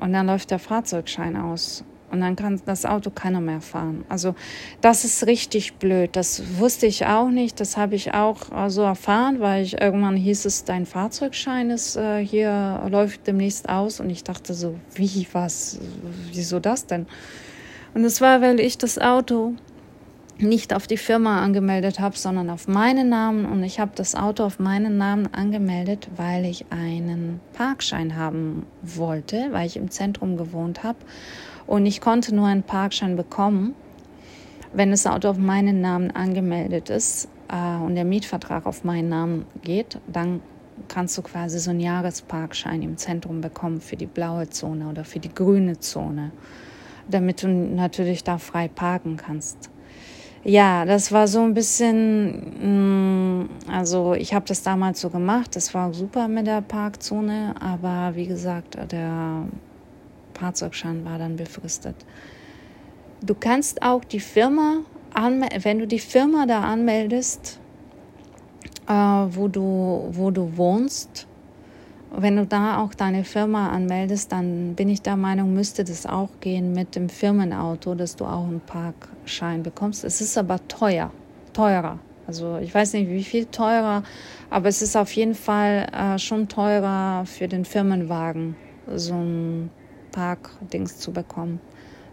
Und 0.00 0.12
dann 0.12 0.26
läuft 0.26 0.50
der 0.50 0.58
Fahrzeugschein 0.58 1.36
aus. 1.36 1.84
Und 2.14 2.20
dann 2.20 2.36
kann 2.36 2.60
das 2.64 2.86
Auto 2.86 3.10
keiner 3.10 3.40
mehr 3.40 3.60
fahren. 3.60 4.04
Also 4.08 4.34
das 4.80 5.04
ist 5.04 5.26
richtig 5.26 5.74
blöd. 5.74 6.16
Das 6.16 6.58
wusste 6.58 6.86
ich 6.86 7.06
auch 7.06 7.28
nicht. 7.28 7.60
Das 7.60 7.76
habe 7.76 7.96
ich 7.96 8.14
auch 8.14 8.46
so 8.46 8.54
also 8.54 8.82
erfahren, 8.82 9.40
weil 9.40 9.64
ich 9.64 9.80
irgendwann 9.80 10.16
hieß 10.16 10.44
es, 10.44 10.64
dein 10.64 10.86
Fahrzeugschein 10.86 11.70
ist 11.70 11.96
äh, 11.96 12.24
hier 12.24 12.82
läuft 12.90 13.26
demnächst 13.26 13.68
aus. 13.68 14.00
Und 14.00 14.10
ich 14.10 14.24
dachte 14.24 14.54
so, 14.54 14.76
wie 14.94 15.26
was? 15.32 15.78
Wieso 16.32 16.60
das 16.60 16.86
denn? 16.86 17.06
Und 17.94 18.04
es 18.04 18.20
war, 18.20 18.40
weil 18.40 18.60
ich 18.60 18.78
das 18.78 18.98
Auto 18.98 19.54
nicht 20.38 20.74
auf 20.74 20.86
die 20.86 20.96
Firma 20.96 21.42
angemeldet 21.42 22.00
habe, 22.00 22.16
sondern 22.16 22.50
auf 22.50 22.66
meinen 22.66 23.08
Namen. 23.08 23.46
Und 23.46 23.62
ich 23.62 23.78
habe 23.78 23.92
das 23.94 24.14
Auto 24.14 24.44
auf 24.44 24.58
meinen 24.58 24.98
Namen 24.98 25.32
angemeldet, 25.32 26.08
weil 26.16 26.44
ich 26.44 26.66
einen 26.70 27.40
Parkschein 27.52 28.16
haben 28.16 28.66
wollte, 28.82 29.48
weil 29.50 29.66
ich 29.66 29.76
im 29.76 29.90
Zentrum 29.90 30.36
gewohnt 30.36 30.82
habe. 30.82 30.98
Und 31.66 31.86
ich 31.86 32.00
konnte 32.00 32.34
nur 32.34 32.46
einen 32.46 32.62
Parkschein 32.62 33.16
bekommen, 33.16 33.74
wenn 34.72 34.90
das 34.90 35.06
Auto 35.06 35.28
auf 35.28 35.38
meinen 35.38 35.80
Namen 35.80 36.10
angemeldet 36.10 36.90
ist 36.90 37.28
äh, 37.48 37.76
und 37.82 37.94
der 37.94 38.04
Mietvertrag 38.04 38.66
auf 38.66 38.84
meinen 38.84 39.08
Namen 39.08 39.46
geht, 39.62 39.98
dann 40.06 40.40
kannst 40.88 41.16
du 41.16 41.22
quasi 41.22 41.58
so 41.58 41.70
einen 41.70 41.80
Jahresparkschein 41.80 42.82
im 42.82 42.96
Zentrum 42.96 43.40
bekommen 43.40 43.80
für 43.80 43.96
die 43.96 44.06
blaue 44.06 44.50
Zone 44.50 44.88
oder 44.88 45.04
für 45.04 45.20
die 45.20 45.32
grüne 45.32 45.78
Zone, 45.78 46.32
damit 47.08 47.42
du 47.42 47.48
natürlich 47.48 48.24
da 48.24 48.38
frei 48.38 48.68
parken 48.68 49.16
kannst. 49.16 49.70
Ja, 50.46 50.84
das 50.84 51.10
war 51.10 51.26
so 51.26 51.40
ein 51.40 51.54
bisschen, 51.54 53.40
mm, 53.40 53.48
also 53.70 54.12
ich 54.12 54.34
habe 54.34 54.44
das 54.46 54.62
damals 54.62 55.00
so 55.00 55.08
gemacht, 55.08 55.56
das 55.56 55.72
war 55.72 55.94
super 55.94 56.28
mit 56.28 56.46
der 56.46 56.60
Parkzone, 56.60 57.54
aber 57.60 58.14
wie 58.14 58.26
gesagt, 58.26 58.76
der 58.92 59.46
Fahrzeugschein 60.34 61.04
war 61.04 61.18
dann 61.18 61.36
befristet. 61.36 61.96
Du 63.22 63.34
kannst 63.34 63.82
auch 63.82 64.04
die 64.04 64.20
Firma, 64.20 64.80
wenn 65.62 65.78
du 65.78 65.86
die 65.86 65.98
Firma 65.98 66.46
da 66.46 66.60
anmeldest, 66.60 67.58
äh, 68.88 68.92
wo, 68.92 69.48
du, 69.48 70.08
wo 70.10 70.30
du 70.30 70.56
wohnst, 70.56 71.26
wenn 72.16 72.36
du 72.36 72.46
da 72.46 72.78
auch 72.78 72.94
deine 72.94 73.24
Firma 73.24 73.70
anmeldest, 73.70 74.30
dann 74.30 74.74
bin 74.74 74.88
ich 74.88 75.02
der 75.02 75.16
Meinung, 75.16 75.52
müsste 75.52 75.84
das 75.84 76.06
auch 76.06 76.28
gehen 76.40 76.72
mit 76.72 76.94
dem 76.94 77.08
Firmenauto, 77.08 77.94
dass 77.94 78.16
du 78.16 78.24
auch 78.24 78.44
einen 78.44 78.60
Parkschein 78.60 79.62
bekommst. 79.62 80.04
Es 80.04 80.20
ist 80.20 80.38
aber 80.38 80.66
teuer, 80.68 81.10
teurer. 81.52 81.98
Also 82.26 82.58
ich 82.58 82.74
weiß 82.74 82.94
nicht, 82.94 83.10
wie 83.10 83.24
viel 83.24 83.46
teurer, 83.46 84.02
aber 84.48 84.68
es 84.68 84.80
ist 84.80 84.96
auf 84.96 85.12
jeden 85.12 85.34
Fall 85.34 85.86
äh, 85.92 86.18
schon 86.18 86.48
teurer 86.48 87.24
für 87.26 87.48
den 87.48 87.64
Firmenwagen, 87.64 88.56
so 88.94 89.14
ein 89.14 89.70
Parkdings 90.14 90.98
zu 90.98 91.12
bekommen. 91.12 91.60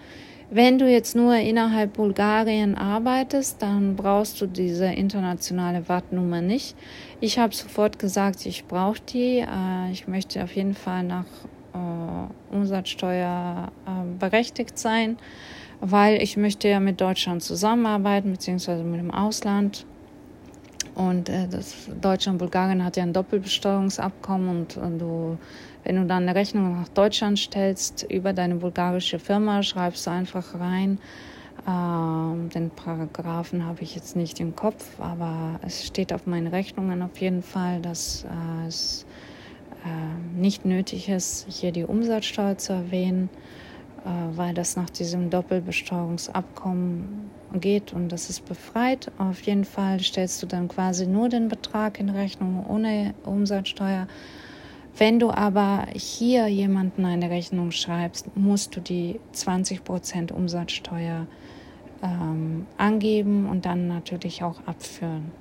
Wenn 0.52 0.78
du 0.78 0.90
jetzt 0.90 1.14
nur 1.14 1.36
innerhalb 1.36 1.92
Bulgarien 1.92 2.74
arbeitest, 2.74 3.62
dann 3.62 3.94
brauchst 3.94 4.40
du 4.40 4.46
diese 4.46 4.86
internationale 4.86 5.88
Wattnummer 5.88 6.40
nicht. 6.40 6.76
Ich 7.20 7.38
habe 7.38 7.54
sofort 7.54 8.00
gesagt, 8.00 8.44
ich 8.46 8.64
brauche 8.66 9.00
die. 9.00 9.38
Äh, 9.38 9.92
ich 9.92 10.08
möchte 10.08 10.42
auf 10.42 10.54
jeden 10.56 10.74
Fall 10.74 11.04
nach 11.04 11.26
äh, 11.72 12.54
Umsatzsteuer 12.54 13.70
äh, 13.86 14.18
berechtigt 14.18 14.76
sein 14.76 15.18
weil 15.80 16.22
ich 16.22 16.36
möchte 16.36 16.68
ja 16.68 16.78
mit 16.78 17.00
Deutschland 17.00 17.42
zusammenarbeiten, 17.42 18.32
beziehungsweise 18.32 18.84
mit 18.84 19.00
dem 19.00 19.10
Ausland. 19.10 19.86
Und 20.94 21.28
das 21.28 21.88
Deutschland 22.00 22.34
und 22.34 22.38
Bulgarien 22.38 22.84
hat 22.84 22.96
ja 22.96 23.04
ein 23.04 23.12
Doppelbesteuerungsabkommen 23.12 24.66
und 24.76 25.00
du, 25.00 25.38
wenn 25.84 25.96
du 25.96 26.06
dann 26.06 26.24
eine 26.24 26.34
Rechnung 26.34 26.80
nach 26.80 26.88
Deutschland 26.88 27.38
stellst 27.38 28.06
über 28.10 28.32
deine 28.32 28.56
bulgarische 28.56 29.18
Firma, 29.18 29.62
schreibst 29.62 30.06
du 30.06 30.10
einfach 30.10 30.54
rein. 30.54 30.98
Ähm, 31.68 32.48
den 32.50 32.70
Paragraphen 32.70 33.66
habe 33.66 33.82
ich 33.82 33.94
jetzt 33.94 34.16
nicht 34.16 34.40
im 34.40 34.56
Kopf, 34.56 35.00
aber 35.00 35.60
es 35.62 35.86
steht 35.86 36.12
auf 36.12 36.26
meinen 36.26 36.46
Rechnungen 36.46 37.02
auf 37.02 37.18
jeden 37.18 37.42
Fall, 37.42 37.80
dass 37.80 38.24
äh, 38.24 38.66
es 38.66 39.04
äh, 39.84 40.38
nicht 40.38 40.64
nötig 40.64 41.08
ist, 41.08 41.46
hier 41.48 41.72
die 41.72 41.84
Umsatzsteuer 41.84 42.56
zu 42.56 42.72
erwähnen. 42.72 43.28
Äh, 44.04 44.36
weil 44.36 44.54
das 44.54 44.76
nach 44.76 44.88
diesem 44.88 45.28
Doppelbesteuerungsabkommen 45.28 47.30
geht 47.54 47.92
und 47.92 48.08
das 48.08 48.30
ist 48.30 48.46
befreit. 48.46 49.10
Auf 49.18 49.42
jeden 49.42 49.64
Fall 49.64 50.00
stellst 50.00 50.42
du 50.42 50.46
dann 50.46 50.68
quasi 50.68 51.06
nur 51.06 51.28
den 51.28 51.48
Betrag 51.48 52.00
in 52.00 52.08
Rechnung 52.08 52.64
ohne 52.66 53.14
Umsatzsteuer. 53.24 54.06
Wenn 54.96 55.18
du 55.18 55.30
aber 55.30 55.86
hier 55.94 56.46
jemanden 56.48 57.04
eine 57.04 57.30
Rechnung 57.30 57.70
schreibst, 57.70 58.36
musst 58.36 58.76
du 58.76 58.80
die 58.80 59.20
20% 59.34 60.32
Umsatzsteuer 60.32 61.26
ähm, 62.02 62.66
angeben 62.76 63.48
und 63.48 63.66
dann 63.66 63.88
natürlich 63.88 64.42
auch 64.42 64.60
abführen. 64.66 65.32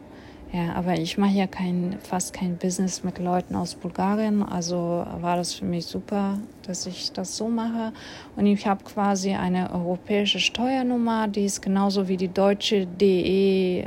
Ja, 0.52 0.74
aber 0.74 0.98
ich 0.98 1.20
mache 1.20 1.34
ja 1.34 1.46
kein, 1.46 1.98
fast 2.02 2.34
kein 2.34 2.58
Business 2.58 3.04
mit 3.04 3.20
Leuten 3.20 3.56
aus 3.56 3.76
Bulgarien, 3.76 4.42
also 4.42 5.06
war 5.22 5.36
das 5.36 5.54
für 5.54 5.66
mich 5.66 5.86
super, 5.86 6.40
dass 6.66 6.88
ich 6.88 7.12
das 7.12 7.38
so 7.38 7.50
mache. 7.50 7.94
Und 8.36 8.48
ich 8.48 8.66
habe 8.66 8.84
quasi 8.84 9.34
eine 9.34 9.72
europäische 9.72 10.40
Steuernummer, 10.40 11.28
die 11.28 11.46
ist 11.46 11.62
genauso 11.62 12.08
wie 12.08 12.18
die 12.18 12.34
deutsche 12.34 12.88
DE 12.88 13.86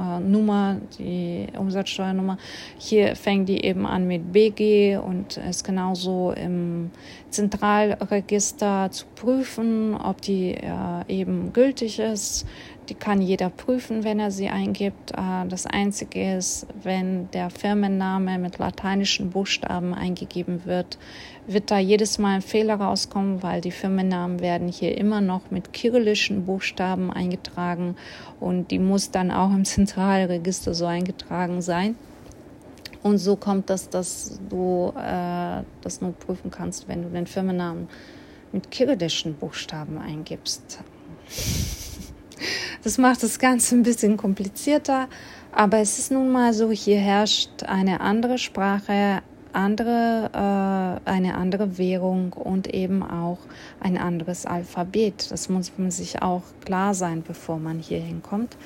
äh, 0.00 0.20
Nummer, 0.20 0.76
die 0.98 1.46
Umsatzsteuernummer. 1.56 2.38
Hier 2.78 3.16
fängt 3.16 3.48
die 3.48 3.64
eben 3.64 3.86
an 3.86 4.06
mit 4.06 4.32
BG 4.32 4.96
und 4.96 5.36
ist 5.36 5.64
genauso 5.64 6.32
im 6.32 6.90
Zentralregister 7.30 8.90
zu 8.90 9.06
prüfen, 9.14 9.94
ob 9.94 10.22
die 10.22 10.54
äh, 10.54 11.04
eben 11.08 11.52
gültig 11.52 11.98
ist. 11.98 12.46
Die 12.90 12.96
kann 12.96 13.22
jeder 13.22 13.50
prüfen, 13.50 14.02
wenn 14.02 14.18
er 14.18 14.32
sie 14.32 14.48
eingibt. 14.48 15.12
Äh, 15.12 15.46
das 15.48 15.64
Einzige 15.64 16.34
ist, 16.34 16.66
wenn 16.82 17.30
der 17.30 17.48
Firmenname 17.48 18.36
mit 18.36 18.58
lateinischen 18.58 19.30
Buchstaben 19.30 19.94
eingegeben 19.94 20.64
wird, 20.64 20.98
wird 21.46 21.70
da 21.70 21.78
jedes 21.78 22.18
Mal 22.18 22.34
ein 22.34 22.42
Fehler 22.42 22.74
rauskommen, 22.74 23.44
weil 23.44 23.60
die 23.60 23.70
Firmennamen 23.70 24.40
werden 24.40 24.66
hier 24.66 24.98
immer 24.98 25.20
noch 25.20 25.52
mit 25.52 25.72
kyrillischen 25.72 26.44
Buchstaben 26.46 27.12
eingetragen 27.12 27.94
und 28.40 28.72
die 28.72 28.80
muss 28.80 29.12
dann 29.12 29.30
auch 29.30 29.50
im 29.50 29.64
Zentralregister 29.76 30.74
so 30.74 30.86
eingetragen 30.86 31.62
sein. 31.62 31.94
Und 33.04 33.18
so 33.18 33.36
kommt 33.36 33.70
das, 33.70 33.88
dass 33.88 34.40
du 34.50 34.92
äh, 34.96 35.62
das 35.80 36.00
nur 36.00 36.12
prüfen 36.12 36.50
kannst, 36.50 36.88
wenn 36.88 37.04
du 37.04 37.08
den 37.08 37.28
Firmennamen 37.28 37.88
mit 38.50 38.72
kyrillischen 38.72 39.36
Buchstaben 39.36 39.96
eingibst. 39.96 40.80
Das 42.82 42.96
macht 42.96 43.22
das 43.22 43.38
Ganze 43.38 43.76
ein 43.76 43.82
bisschen 43.82 44.16
komplizierter, 44.16 45.08
aber 45.52 45.78
es 45.78 45.98
ist 45.98 46.10
nun 46.10 46.32
mal 46.32 46.54
so, 46.54 46.70
hier 46.70 46.98
herrscht 46.98 47.62
eine 47.64 48.00
andere 48.00 48.38
Sprache, 48.38 49.20
andere, 49.52 50.30
äh, 51.04 51.10
eine 51.10 51.34
andere 51.34 51.76
Währung 51.76 52.32
und 52.32 52.72
eben 52.72 53.02
auch 53.02 53.38
ein 53.80 53.98
anderes 53.98 54.46
Alphabet. 54.46 55.30
Das 55.30 55.50
muss 55.50 55.72
man 55.76 55.90
sich 55.90 56.22
auch 56.22 56.42
klar 56.64 56.94
sein, 56.94 57.22
bevor 57.26 57.58
man 57.58 57.80
hier 57.80 58.00
hinkommt. 58.00 58.56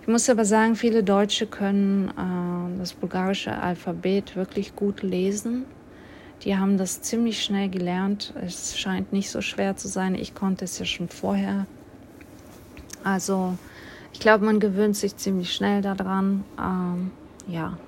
Ich 0.00 0.08
muss 0.08 0.30
aber 0.30 0.46
sagen, 0.46 0.74
viele 0.74 1.02
Deutsche 1.02 1.46
können 1.46 2.08
äh, 2.08 2.78
das 2.78 2.94
bulgarische 2.94 3.54
Alphabet 3.54 4.34
wirklich 4.34 4.76
gut 4.76 5.02
lesen. 5.02 5.66
Die 6.42 6.56
haben 6.56 6.78
das 6.78 7.02
ziemlich 7.02 7.42
schnell 7.42 7.68
gelernt. 7.68 8.32
Es 8.42 8.78
scheint 8.78 9.12
nicht 9.12 9.28
so 9.28 9.42
schwer 9.42 9.76
zu 9.76 9.88
sein. 9.88 10.14
Ich 10.14 10.34
konnte 10.34 10.64
es 10.64 10.78
ja 10.78 10.86
schon 10.86 11.08
vorher. 11.08 11.66
Also 13.12 13.56
ich 14.12 14.20
glaube, 14.20 14.44
man 14.44 14.60
gewöhnt 14.60 14.96
sich 14.96 15.16
ziemlich 15.16 15.52
schnell 15.54 15.80
daran. 15.80 16.44
Ähm, 16.58 17.10
ja. 17.46 17.78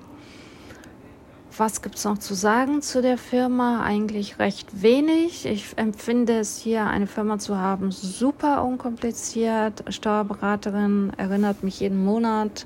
Was 1.55 1.81
gibt 1.81 1.95
es 1.95 2.05
noch 2.05 2.17
zu 2.17 2.33
sagen 2.33 2.81
zu 2.81 3.01
der 3.01 3.17
Firma? 3.17 3.83
Eigentlich 3.83 4.39
recht 4.39 4.81
wenig. 4.81 5.45
Ich 5.45 5.77
empfinde 5.77 6.39
es 6.39 6.57
hier, 6.57 6.87
eine 6.87 7.05
Firma 7.05 7.37
zu 7.37 7.57
haben, 7.57 7.91
super 7.91 8.63
unkompliziert. 8.63 9.83
Steuerberaterin 9.89 11.11
erinnert 11.17 11.63
mich 11.63 11.81
jeden 11.81 12.03
Monat, 12.03 12.65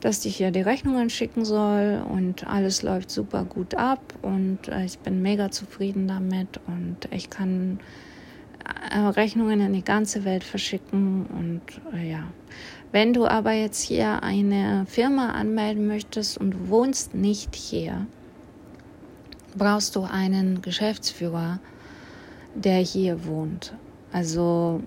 dass 0.00 0.24
ich 0.24 0.36
hier 0.36 0.50
die 0.50 0.62
Rechnungen 0.62 1.08
schicken 1.08 1.44
soll 1.44 2.02
und 2.10 2.48
alles 2.48 2.82
läuft 2.82 3.10
super 3.10 3.44
gut 3.44 3.74
ab 3.74 4.00
und 4.22 4.68
äh, 4.68 4.84
ich 4.84 4.98
bin 4.98 5.22
mega 5.22 5.50
zufrieden 5.50 6.08
damit 6.08 6.60
und 6.66 7.08
ich 7.12 7.30
kann 7.30 7.78
Rechnungen 9.16 9.60
in 9.60 9.72
die 9.72 9.84
ganze 9.84 10.24
Welt 10.24 10.44
verschicken 10.44 11.26
und 11.26 11.62
äh, 11.94 12.10
ja. 12.10 12.24
Wenn 12.92 13.12
du 13.12 13.26
aber 13.26 13.52
jetzt 13.52 13.82
hier 13.82 14.22
eine 14.22 14.86
Firma 14.86 15.32
anmelden 15.32 15.86
möchtest 15.86 16.38
und 16.38 16.68
wohnst 16.70 17.14
nicht 17.14 17.54
hier, 17.54 18.06
brauchst 19.56 19.96
du 19.96 20.02
einen 20.02 20.62
Geschäftsführer, 20.62 21.58
der 22.54 22.78
hier 22.78 23.26
wohnt. 23.26 23.74
Also 24.12 24.80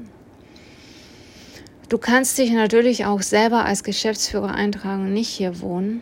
du 1.90 1.98
kannst 1.98 2.38
dich 2.38 2.52
natürlich 2.52 3.06
auch 3.06 3.22
selber 3.22 3.66
als 3.66 3.84
Geschäftsführer 3.84 4.56
eintragen 4.56 5.04
und 5.04 5.14
nicht 5.14 5.30
hier 5.30 5.62
wohnen. 5.62 6.02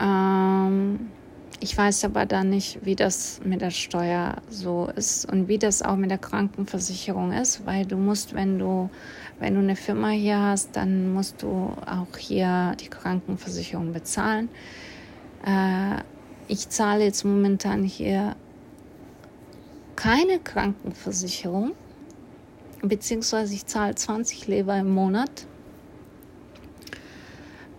Ähm, 0.00 1.10
ich 1.64 1.78
weiß 1.78 2.04
aber 2.04 2.26
dann 2.26 2.50
nicht, 2.50 2.84
wie 2.84 2.94
das 2.94 3.40
mit 3.42 3.62
der 3.62 3.70
Steuer 3.70 4.36
so 4.50 4.90
ist 4.96 5.24
und 5.24 5.48
wie 5.48 5.56
das 5.56 5.80
auch 5.80 5.96
mit 5.96 6.10
der 6.10 6.18
Krankenversicherung 6.18 7.32
ist, 7.32 7.64
weil 7.64 7.86
du 7.86 7.96
musst, 7.96 8.34
wenn 8.34 8.58
du, 8.58 8.90
wenn 9.38 9.54
du 9.54 9.60
eine 9.60 9.74
Firma 9.74 10.10
hier 10.10 10.38
hast, 10.38 10.76
dann 10.76 11.14
musst 11.14 11.40
du 11.40 11.72
auch 11.86 12.18
hier 12.18 12.76
die 12.80 12.88
Krankenversicherung 12.88 13.94
bezahlen. 13.94 14.50
Äh, 15.46 16.02
ich 16.48 16.68
zahle 16.68 17.04
jetzt 17.04 17.24
momentan 17.24 17.82
hier 17.82 18.36
keine 19.96 20.40
Krankenversicherung, 20.40 21.72
beziehungsweise 22.82 23.54
ich 23.54 23.64
zahle 23.64 23.94
20 23.94 24.48
Leber 24.48 24.76
im 24.76 24.90
Monat. 24.90 25.46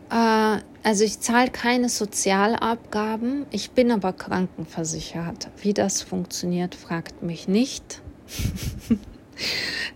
Äh, 0.10 0.60
also 0.84 1.04
ich 1.04 1.20
zahle 1.20 1.50
keine 1.50 1.90
Sozialabgaben, 1.90 3.46
ich 3.52 3.72
bin 3.72 3.92
aber 3.92 4.14
krankenversichert. 4.14 5.50
Wie 5.62 5.74
das 5.74 6.02
funktioniert, 6.02 6.76
fragt 6.76 7.24
mich 7.24 7.48
nicht. 7.48 8.02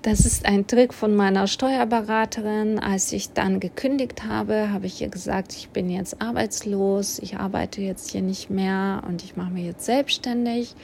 Das 0.01 0.22
ist 0.25 0.46
ein 0.46 0.68
Trick 0.68 0.94
von 0.94 1.16
meiner 1.16 1.48
Steuerberaterin. 1.48 2.80
Als 2.80 3.12
ich 3.12 3.32
dann 3.34 3.60
gekündigt 3.60 4.25
habe, 4.25 4.72
habe 4.72 4.86
ich 4.86 5.01
ihr 5.01 5.10
gesagt, 5.10 5.54
ich 5.54 5.70
bin 5.70 5.89
jetzt 5.89 6.22
arbeitslos, 6.22 7.20
ich 7.20 7.38
arbeite 7.38 7.82
jetzt 7.82 8.12
hier 8.12 8.22
nicht 8.22 8.50
mehr 8.50 9.01
und 9.08 9.24
ich 9.24 9.36
mache 9.36 9.51
mich 9.51 9.66
jetzt 9.66 9.86
selbstständig. 9.86 10.75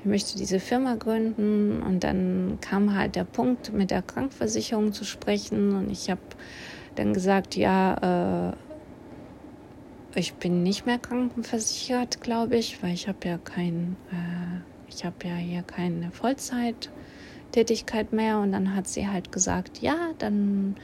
Ich 0.00 0.04
möchte 0.06 0.38
diese 0.38 0.60
Firma 0.60 0.94
gründen 0.94 1.82
und 1.82 2.04
dann 2.04 2.58
kam 2.60 2.96
halt 2.96 3.16
der 3.16 3.24
Punkt, 3.24 3.72
mit 3.72 3.90
der 3.90 4.02
Krankenversicherung 4.02 4.92
zu 4.92 5.04
sprechen 5.04 5.74
und 5.74 5.90
ich 5.90 6.10
habe 6.10 6.20
dann 6.94 7.12
gesagt, 7.12 7.56
ja, 7.56 8.50
äh, 8.50 8.69
ich 10.14 10.34
bin 10.34 10.62
nicht 10.62 10.86
mehr 10.86 10.98
krankenversichert, 10.98 12.20
glaube 12.20 12.56
ich, 12.56 12.82
weil 12.82 12.94
ich 12.94 13.08
habe 13.08 13.28
ja 13.28 13.38
kein, 13.38 13.96
äh, 14.10 14.60
ich 14.88 15.04
habe 15.04 15.16
ja 15.24 15.34
hier 15.34 15.62
keine 15.62 16.10
Vollzeittätigkeit 16.10 18.12
mehr. 18.12 18.38
Und 18.38 18.52
dann 18.52 18.74
hat 18.74 18.88
sie 18.88 19.08
halt 19.08 19.32
gesagt, 19.32 19.80
ja, 19.80 19.96
dann 20.18 20.76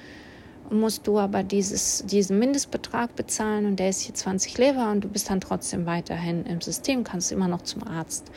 musst 0.70 1.06
du 1.06 1.18
aber 1.18 1.42
dieses, 1.42 2.04
diesen 2.06 2.38
Mindestbetrag 2.38 3.14
bezahlen 3.14 3.66
und 3.66 3.76
der 3.76 3.90
ist 3.90 4.02
hier 4.02 4.14
20 4.14 4.58
Lever 4.58 4.90
und 4.90 5.02
du 5.02 5.08
bist 5.08 5.30
dann 5.30 5.40
trotzdem 5.40 5.86
weiterhin 5.86 6.44
im 6.46 6.60
System, 6.60 7.04
kannst 7.04 7.32
immer 7.32 7.48
noch 7.48 7.62
zum 7.62 7.84
Arzt. 7.84 8.30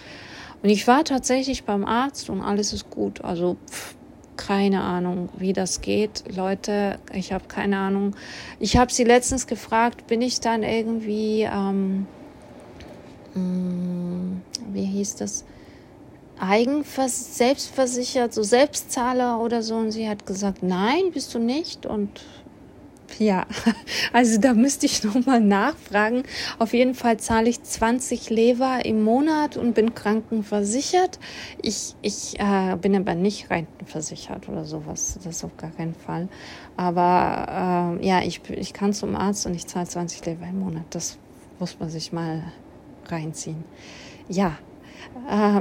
Und 0.61 0.69
ich 0.69 0.87
war 0.87 1.03
tatsächlich 1.03 1.63
beim 1.63 1.85
Arzt 1.85 2.29
und 2.29 2.41
alles 2.41 2.73
ist 2.73 2.89
gut. 2.89 3.21
Also 3.21 3.57
pff, 3.69 3.95
keine 4.39 4.81
Ahnung, 4.81 5.27
wie 5.37 5.51
das 5.51 5.81
geht. 5.81 6.23
Leute, 6.33 6.97
ich 7.13 7.33
habe 7.33 7.43
keine 7.49 7.77
Ahnung. 7.77 8.15
Ich 8.57 8.77
habe 8.77 8.91
sie 8.91 9.03
letztens 9.03 9.47
gefragt, 9.47 10.07
bin 10.07 10.21
ich 10.21 10.39
dann 10.39 10.63
irgendwie, 10.63 11.41
ähm, 11.41 12.07
mm, 13.35 14.41
wie 14.71 14.85
hieß 14.85 15.17
das, 15.17 15.43
eigenvers 16.39 17.37
selbstversichert, 17.37 18.33
so 18.33 18.41
Selbstzahler 18.41 19.41
oder 19.41 19.61
so. 19.61 19.75
Und 19.75 19.91
sie 19.91 20.07
hat 20.07 20.25
gesagt, 20.25 20.63
nein, 20.63 21.11
bist 21.13 21.33
du 21.35 21.39
nicht. 21.39 21.85
Und 21.85 22.21
ja, 23.17 23.45
also 24.13 24.39
da 24.39 24.53
müsste 24.53 24.85
ich 24.85 25.03
nochmal 25.03 25.39
nachfragen. 25.39 26.23
Auf 26.59 26.73
jeden 26.73 26.93
Fall 26.93 27.17
zahle 27.17 27.49
ich 27.49 27.63
20 27.63 28.29
Lever 28.29 28.85
im 28.85 29.03
Monat 29.03 29.57
und 29.57 29.73
bin 29.73 29.95
krankenversichert. 29.95 31.19
Ich, 31.61 31.95
ich 32.01 32.39
äh, 32.39 32.75
bin 32.75 32.95
aber 32.95 33.15
nicht 33.15 33.49
rentenversichert 33.49 34.47
oder 34.49 34.65
sowas. 34.65 35.17
Das 35.23 35.37
ist 35.37 35.43
auf 35.43 35.57
gar 35.57 35.71
keinen 35.71 35.95
Fall. 35.95 36.27
Aber 36.77 37.97
äh, 37.99 38.07
ja, 38.07 38.21
ich, 38.21 38.41
ich 38.49 38.73
kann 38.73 38.93
zum 38.93 39.15
Arzt 39.15 39.45
und 39.45 39.55
ich 39.55 39.67
zahle 39.67 39.87
20 39.87 40.25
Lever 40.25 40.47
im 40.47 40.59
Monat. 40.59 40.83
Das 40.91 41.17
muss 41.59 41.79
man 41.79 41.89
sich 41.89 42.13
mal 42.13 42.43
reinziehen. 43.07 43.63
Ja, 44.27 44.57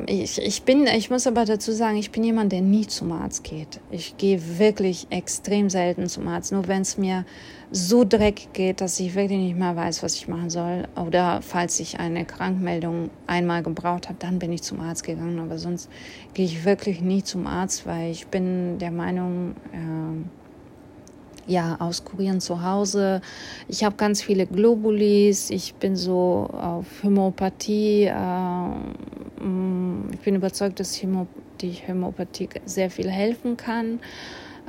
ich, 0.07 0.41
ich 0.41 0.63
bin, 0.63 0.87
ich 0.87 1.11
muss 1.11 1.27
aber 1.27 1.45
dazu 1.45 1.73
sagen, 1.73 1.97
ich 1.99 2.11
bin 2.11 2.25
jemand, 2.25 2.53
der 2.53 2.63
nie 2.63 2.87
zum 2.87 3.13
Arzt 3.13 3.45
geht. 3.45 3.81
Ich 3.91 4.17
gehe 4.17 4.59
wirklich 4.59 5.07
extrem 5.11 5.69
selten 5.69 6.09
zum 6.09 6.27
Arzt, 6.29 6.53
nur 6.53 6.69
wenn 6.69 6.83
es 6.83 6.97
mir 6.97 7.27
so 7.71 8.05
dreckig 8.05 8.53
geht, 8.55 8.81
dass 8.81 8.99
ich 8.99 9.15
wirklich 9.15 9.39
nicht 9.39 9.59
mehr 9.59 9.77
weiß, 9.77 10.03
was 10.03 10.15
ich 10.15 10.27
machen 10.27 10.49
soll. 10.49 10.89
Oder 10.97 11.43
falls 11.43 11.81
ich 11.81 12.01
eine 12.01 12.25
Krankmeldung 12.25 13.11
einmal 13.27 13.63
gebraucht 13.63 14.09
habe, 14.09 14.19
dann 14.19 14.39
bin 14.39 14.53
ich 14.53 14.63
zum 14.63 14.81
Arzt 14.81 15.05
gegangen. 15.05 15.39
Aber 15.39 15.59
sonst 15.59 15.91
gehe 16.33 16.47
ich 16.47 16.65
wirklich 16.65 17.03
nie 17.03 17.23
zum 17.23 17.47
Arzt, 17.47 17.87
weil 17.87 18.11
ich 18.11 18.29
bin 18.29 18.79
der 18.79 18.91
Meinung, 18.91 19.55
äh, 19.73 20.25
ja, 21.49 21.77
auskurieren 21.81 22.41
zu 22.41 22.63
Hause. 22.63 23.23
Ich 23.69 23.83
habe 23.83 23.97
ganz 23.97 24.23
viele 24.23 24.47
Globulis. 24.47 25.51
Ich 25.51 25.75
bin 25.75 25.97
so 25.97 26.49
auf 26.53 27.03
Hämopathie. 27.03 28.05
Äh, 28.05 28.71
ich 30.13 30.21
bin 30.21 30.35
überzeugt, 30.37 30.81
dass 30.81 31.01
die 31.61 31.71
Hämopathie 31.71 32.49
sehr 32.65 32.91
viel 32.91 33.11
helfen 33.11 33.57
kann. 33.57 34.01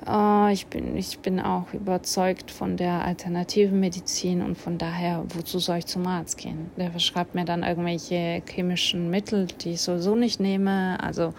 Äh, 0.08 0.54
ich, 0.54 0.68
bin, 0.68 0.96
ich 0.98 1.20
bin 1.20 1.40
auch 1.40 1.74
überzeugt 1.74 2.52
von 2.52 2.78
der 2.78 3.06
alternativen 3.06 3.80
Medizin 3.80 4.42
und 4.42 4.58
von 4.58 4.78
daher, 4.78 5.24
wozu 5.30 5.60
soll 5.60 5.78
ich 5.78 5.86
zum 5.86 6.06
Arzt 6.08 6.38
gehen? 6.38 6.70
Der 6.78 6.92
verschreibt 6.92 7.36
mir 7.36 7.46
dann 7.46 7.64
irgendwelche 7.64 8.42
chemischen 8.50 9.10
Mittel, 9.10 9.48
die 9.48 9.72
ich 9.72 9.82
sowieso 9.82 10.16
nicht 10.16 10.40
nehme. 10.40 11.02
Also 11.02 11.34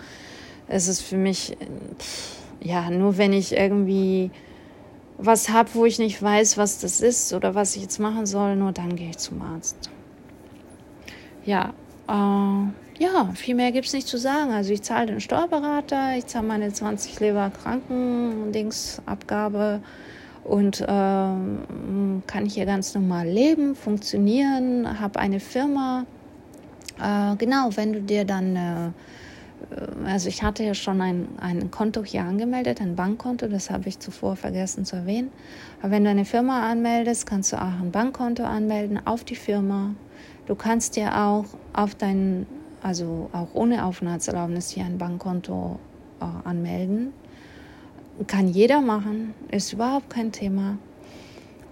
es 0.68 0.88
ist 0.88 1.00
für 1.00 1.16
mich, 1.16 1.56
ja, 2.62 2.90
nur 2.90 3.18
wenn 3.18 3.32
ich 3.32 3.52
irgendwie 3.52 4.30
was 5.18 5.50
habe, 5.50 5.68
wo 5.74 5.84
ich 5.84 5.98
nicht 5.98 6.22
weiß, 6.22 6.56
was 6.56 6.80
das 6.80 7.00
ist 7.00 7.32
oder 7.34 7.54
was 7.54 7.76
ich 7.76 7.82
jetzt 7.82 7.98
machen 7.98 8.24
soll, 8.24 8.56
nur 8.56 8.72
dann 8.72 8.96
gehe 8.96 9.10
ich 9.10 9.18
zum 9.18 9.42
Arzt. 9.42 9.90
Ja, 11.44 11.74
äh, 12.08 12.89
ja, 13.00 13.32
viel 13.34 13.56
mehr 13.56 13.72
gibt 13.72 13.86
es 13.86 13.94
nicht 13.94 14.06
zu 14.06 14.18
sagen. 14.18 14.52
Also 14.52 14.72
ich 14.72 14.82
zahle 14.82 15.06
den 15.06 15.20
Steuerberater, 15.20 16.16
ich 16.16 16.26
zahle 16.26 16.46
meine 16.46 16.72
20 16.72 17.18
Leber 17.18 17.50
Krankendingsabgabe 17.50 19.80
und 20.44 20.80
äh, 20.82 20.84
kann 20.84 22.46
hier 22.46 22.66
ganz 22.66 22.94
normal 22.94 23.26
leben, 23.26 23.74
funktionieren, 23.74 25.00
habe 25.00 25.18
eine 25.18 25.40
Firma. 25.40 26.06
Äh, 27.02 27.34
genau, 27.36 27.70
wenn 27.74 27.94
du 27.94 28.02
dir 28.02 28.24
dann 28.24 28.54
äh, 28.54 28.90
äh, 29.70 30.06
also 30.06 30.28
ich 30.28 30.42
hatte 30.42 30.64
ja 30.64 30.74
schon 30.74 31.00
ein, 31.00 31.28
ein 31.40 31.70
Konto 31.70 32.04
hier 32.04 32.22
angemeldet, 32.22 32.80
ein 32.80 32.96
Bankkonto, 32.96 33.48
das 33.48 33.70
habe 33.70 33.88
ich 33.88 33.98
zuvor 33.98 34.36
vergessen 34.36 34.84
zu 34.84 34.96
erwähnen. 34.96 35.30
Aber 35.80 35.92
wenn 35.92 36.04
du 36.04 36.10
eine 36.10 36.24
Firma 36.24 36.70
anmeldest, 36.70 37.26
kannst 37.26 37.52
du 37.52 37.56
auch 37.56 37.80
ein 37.80 37.90
Bankkonto 37.90 38.44
anmelden 38.44 39.04
auf 39.06 39.24
die 39.24 39.36
Firma. 39.36 39.94
Du 40.46 40.54
kannst 40.54 40.96
dir 40.96 41.16
auch 41.16 41.44
auf 41.72 41.94
dein, 41.94 42.46
also 42.82 43.30
auch 43.32 43.48
ohne 43.54 43.84
Aufenthaltserlaubnis 43.84 44.70
hier 44.70 44.84
ein 44.84 44.98
Bankkonto 44.98 45.78
äh, 46.20 46.48
anmelden. 46.48 47.12
kann 48.26 48.48
jeder 48.48 48.80
machen, 48.80 49.34
ist 49.50 49.72
überhaupt 49.72 50.10
kein 50.10 50.32
Thema. 50.32 50.78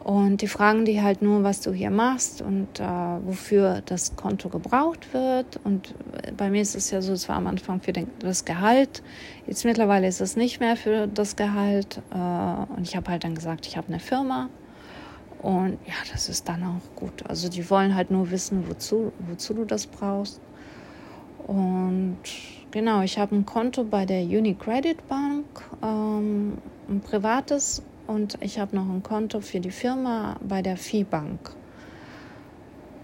Und 0.08 0.40
die 0.40 0.46
fragen 0.46 0.86
dich 0.86 1.02
halt 1.02 1.20
nur, 1.20 1.42
was 1.42 1.60
du 1.60 1.70
hier 1.72 1.90
machst 1.90 2.40
und 2.40 2.80
äh, 2.80 2.82
wofür 2.82 3.82
das 3.84 4.16
Konto 4.16 4.48
gebraucht 4.48 5.12
wird. 5.12 5.60
Und 5.64 5.94
bei 6.34 6.48
mir 6.48 6.62
ist 6.62 6.74
es 6.74 6.90
ja 6.90 7.02
so, 7.02 7.12
es 7.12 7.28
war 7.28 7.36
am 7.36 7.46
Anfang 7.46 7.82
für 7.82 7.92
den, 7.92 8.10
das 8.20 8.46
Gehalt. 8.46 9.02
Jetzt 9.46 9.66
mittlerweile 9.66 10.08
ist 10.08 10.22
es 10.22 10.34
nicht 10.34 10.60
mehr 10.60 10.76
für 10.76 11.08
das 11.08 11.36
Gehalt. 11.36 12.00
Äh, 12.10 12.74
und 12.74 12.88
ich 12.88 12.96
habe 12.96 13.10
halt 13.10 13.24
dann 13.24 13.34
gesagt, 13.34 13.66
ich 13.66 13.76
habe 13.76 13.88
eine 13.88 14.00
Firma. 14.00 14.48
Und 15.42 15.78
ja, 15.86 15.94
das 16.10 16.30
ist 16.30 16.48
dann 16.48 16.62
auch 16.64 16.96
gut. 16.96 17.28
Also 17.28 17.50
die 17.50 17.68
wollen 17.68 17.94
halt 17.94 18.10
nur 18.10 18.30
wissen, 18.30 18.66
wozu, 18.66 19.12
wozu 19.28 19.52
du 19.52 19.64
das 19.66 19.86
brauchst. 19.86 20.40
Und 21.48 22.18
genau, 22.70 23.00
ich 23.00 23.18
habe 23.18 23.34
ein 23.34 23.46
Konto 23.46 23.82
bei 23.82 24.04
der 24.04 24.22
Unicredit 24.22 25.08
Bank, 25.08 25.46
ähm, 25.82 26.58
ein 26.88 27.00
privates 27.00 27.82
und 28.06 28.36
ich 28.42 28.58
habe 28.58 28.76
noch 28.76 28.88
ein 28.88 29.02
Konto 29.02 29.40
für 29.40 29.58
die 29.58 29.70
Firma 29.70 30.36
bei 30.46 30.60
der 30.60 30.76
Viehbank. 30.76 31.56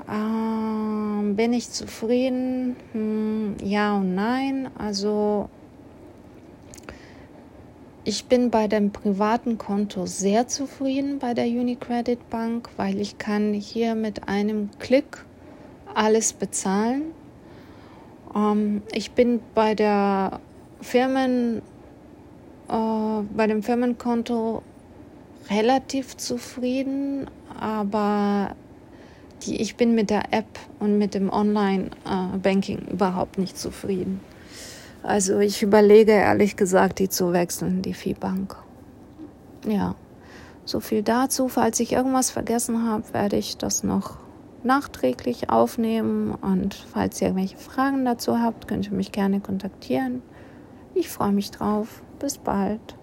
Ähm, 0.07 1.35
bin 1.37 1.55
ich 1.55 1.71
zufrieden? 1.71 2.77
Hm, 2.93 3.57
ja 3.63 3.97
und 3.97 4.15
nein. 4.15 4.69
Also 4.77 5.49
ich 8.05 8.27
bin 8.27 8.51
bei 8.51 8.69
dem 8.69 8.91
privaten 8.93 9.57
Konto 9.57 10.05
sehr 10.05 10.49
zufrieden 10.49 11.19
bei 11.19 11.33
der 11.33 11.47
Unicredit 11.47 12.29
Bank, 12.29 12.69
weil 12.77 13.01
ich 13.01 13.17
kann 13.17 13.55
hier 13.55 13.95
mit 13.95 14.29
einem 14.29 14.69
Klick 14.79 15.25
alles 15.95 16.35
bezahlen. 16.35 17.15
Ähm, 18.35 18.83
ich 18.93 19.13
bin 19.13 19.41
bei 19.55 19.75
der 19.75 20.41
Firmen, 20.81 21.63
äh, 22.69 23.23
bei 23.35 23.47
dem 23.47 23.63
Firmenkonto 23.63 24.63
relativ 25.51 26.17
zufrieden, 26.17 27.29
aber 27.59 28.57
die, 29.43 29.61
ich 29.61 29.77
bin 29.77 29.95
mit 29.95 30.11
der 30.11 30.33
App 30.33 30.59
und 30.79 30.99
mit 30.99 31.15
dem 31.15 31.31
Online-Banking 31.31 32.89
überhaupt 32.91 33.39
nicht 33.39 33.59
zufrieden. 33.59 34.21
Also 35.03 35.39
ich 35.39 35.63
überlege 35.63 36.13
ehrlich 36.13 36.57
gesagt, 36.57 36.99
die 36.99 37.11
zu 37.11 37.33
wechseln, 37.33 37.83
die 37.83 37.93
Viehbank. 37.93 38.57
Ja, 39.67 39.95
so 40.65 40.81
viel 40.81 41.03
dazu. 41.03 41.49
Falls 41.49 41.79
ich 41.81 41.93
irgendwas 41.93 42.31
vergessen 42.31 42.89
habe, 42.89 43.05
werde 43.13 43.37
ich 43.37 43.59
das 43.59 43.85
noch 43.85 44.24
nachträglich 44.65 45.51
aufnehmen. 45.51 46.35
Und 46.35 46.75
falls 46.75 47.21
ihr 47.21 47.29
irgendwelche 47.29 47.59
Fragen 47.59 48.05
dazu 48.05 48.41
habt, 48.41 48.69
könnt 48.69 48.87
ihr 48.87 48.93
mich 48.93 49.13
gerne 49.13 49.41
kontaktieren. 49.41 50.23
Ich 50.95 51.09
freue 51.09 51.33
mich 51.33 51.51
drauf. 51.51 52.03
Bis 52.19 52.39
bald. 52.39 52.97